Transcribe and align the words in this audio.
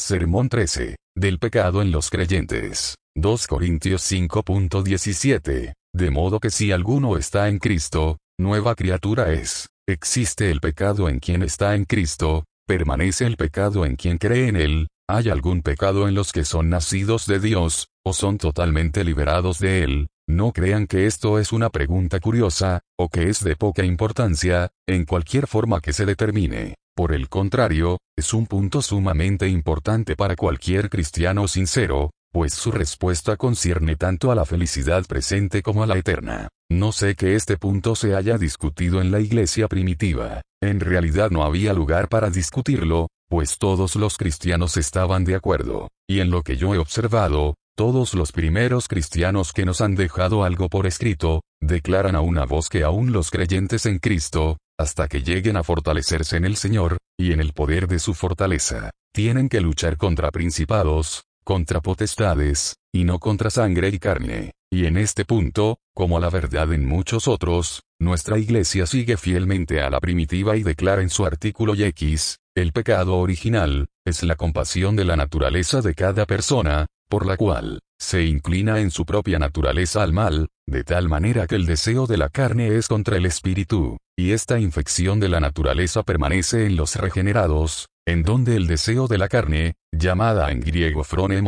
Sermón 0.00 0.48
13. 0.48 0.96
Del 1.14 1.38
pecado 1.38 1.82
en 1.82 1.92
los 1.92 2.08
creyentes. 2.08 2.96
2 3.16 3.46
Corintios 3.46 4.10
5.17. 4.10 5.74
De 5.94 6.10
modo 6.10 6.40
que 6.40 6.50
si 6.50 6.72
alguno 6.72 7.18
está 7.18 7.48
en 7.48 7.58
Cristo, 7.58 8.16
nueva 8.38 8.74
criatura 8.74 9.30
es. 9.32 9.68
Existe 9.86 10.50
el 10.50 10.60
pecado 10.60 11.08
en 11.08 11.20
quien 11.20 11.42
está 11.42 11.74
en 11.74 11.84
Cristo, 11.84 12.44
permanece 12.66 13.26
el 13.26 13.36
pecado 13.36 13.84
en 13.84 13.96
quien 13.96 14.16
cree 14.16 14.48
en 14.48 14.56
él, 14.56 14.88
hay 15.08 15.28
algún 15.28 15.62
pecado 15.62 16.08
en 16.08 16.14
los 16.14 16.32
que 16.32 16.44
son 16.44 16.70
nacidos 16.70 17.26
de 17.26 17.38
Dios, 17.38 17.88
o 18.04 18.12
son 18.12 18.38
totalmente 18.38 19.04
liberados 19.04 19.58
de 19.58 19.82
él, 19.82 20.08
no 20.26 20.52
crean 20.52 20.86
que 20.86 21.06
esto 21.06 21.38
es 21.38 21.52
una 21.52 21.70
pregunta 21.70 22.20
curiosa, 22.20 22.80
o 22.96 23.08
que 23.08 23.28
es 23.28 23.44
de 23.44 23.56
poca 23.56 23.84
importancia, 23.84 24.70
en 24.88 25.04
cualquier 25.04 25.46
forma 25.46 25.80
que 25.80 25.92
se 25.92 26.06
determine. 26.06 26.76
Por 26.96 27.12
el 27.12 27.28
contrario, 27.28 27.98
es 28.16 28.34
un 28.34 28.46
punto 28.46 28.82
sumamente 28.82 29.48
importante 29.48 30.16
para 30.16 30.36
cualquier 30.36 30.90
cristiano 30.90 31.48
sincero, 31.48 32.10
pues 32.32 32.54
su 32.54 32.70
respuesta 32.70 33.36
concierne 33.36 33.96
tanto 33.96 34.30
a 34.30 34.34
la 34.34 34.44
felicidad 34.44 35.04
presente 35.06 35.62
como 35.62 35.82
a 35.82 35.86
la 35.86 35.96
eterna. 35.98 36.48
No 36.70 36.92
sé 36.92 37.16
que 37.16 37.34
este 37.34 37.56
punto 37.56 37.96
se 37.96 38.14
haya 38.14 38.38
discutido 38.38 39.00
en 39.00 39.10
la 39.10 39.20
iglesia 39.20 39.66
primitiva. 39.66 40.42
En 40.62 40.78
realidad 40.78 41.30
no 41.30 41.42
había 41.42 41.72
lugar 41.72 42.08
para 42.08 42.30
discutirlo, 42.30 43.08
pues 43.28 43.58
todos 43.58 43.96
los 43.96 44.16
cristianos 44.16 44.76
estaban 44.76 45.24
de 45.24 45.34
acuerdo. 45.34 45.88
Y 46.08 46.20
en 46.20 46.30
lo 46.30 46.42
que 46.42 46.56
yo 46.56 46.74
he 46.74 46.78
observado, 46.78 47.54
todos 47.76 48.14
los 48.14 48.32
primeros 48.32 48.88
cristianos 48.88 49.52
que 49.52 49.64
nos 49.64 49.80
han 49.80 49.94
dejado 49.94 50.44
algo 50.44 50.68
por 50.68 50.86
escrito, 50.86 51.42
declaran 51.60 52.14
a 52.14 52.20
una 52.20 52.44
voz 52.44 52.68
que 52.68 52.84
aún 52.84 53.12
los 53.12 53.30
creyentes 53.30 53.86
en 53.86 53.98
Cristo, 53.98 54.58
hasta 54.78 55.08
que 55.08 55.22
lleguen 55.22 55.56
a 55.56 55.62
fortalecerse 55.62 56.36
en 56.36 56.44
el 56.44 56.56
Señor, 56.56 56.98
y 57.18 57.32
en 57.32 57.40
el 57.40 57.52
poder 57.52 57.86
de 57.86 57.98
su 57.98 58.14
fortaleza, 58.14 58.90
tienen 59.12 59.48
que 59.48 59.60
luchar 59.60 59.96
contra 59.96 60.30
principados, 60.30 61.24
contra 61.44 61.80
potestades, 61.80 62.76
y 62.92 63.04
no 63.04 63.18
contra 63.18 63.50
sangre 63.50 63.88
y 63.88 63.98
carne. 63.98 64.52
Y 64.72 64.86
en 64.86 64.96
este 64.96 65.24
punto, 65.24 65.78
como 65.94 66.20
la 66.20 66.30
verdad 66.30 66.72
en 66.72 66.86
muchos 66.86 67.26
otros, 67.28 67.82
nuestra 67.98 68.38
iglesia 68.38 68.86
sigue 68.86 69.16
fielmente 69.16 69.80
a 69.80 69.90
la 69.90 70.00
primitiva 70.00 70.56
y 70.56 70.62
declara 70.62 71.02
en 71.02 71.10
su 71.10 71.26
artículo 71.26 71.74
X, 71.74 72.38
el 72.54 72.72
pecado 72.72 73.18
original, 73.18 73.88
es 74.04 74.22
la 74.22 74.36
compasión 74.36 74.96
de 74.96 75.04
la 75.04 75.16
naturaleza 75.16 75.82
de 75.82 75.94
cada 75.94 76.24
persona, 76.26 76.86
por 77.10 77.26
la 77.26 77.36
cual, 77.36 77.80
se 77.98 78.24
inclina 78.24 78.80
en 78.80 78.90
su 78.90 79.04
propia 79.04 79.38
naturaleza 79.38 80.02
al 80.02 80.12
mal, 80.12 80.48
de 80.66 80.84
tal 80.84 81.08
manera 81.08 81.46
que 81.46 81.56
el 81.56 81.66
deseo 81.66 82.06
de 82.06 82.16
la 82.16 82.28
carne 82.28 82.76
es 82.76 82.86
contra 82.86 83.16
el 83.16 83.26
espíritu, 83.26 83.98
y 84.16 84.30
esta 84.30 84.60
infección 84.60 85.18
de 85.18 85.28
la 85.28 85.40
naturaleza 85.40 86.04
permanece 86.04 86.66
en 86.66 86.76
los 86.76 86.94
regenerados, 86.94 87.88
en 88.06 88.22
donde 88.22 88.56
el 88.56 88.68
deseo 88.68 89.08
de 89.08 89.18
la 89.18 89.28
carne, 89.28 89.74
llamada 89.92 90.52
en 90.52 90.60
griego 90.60 91.02
frone 91.04 91.42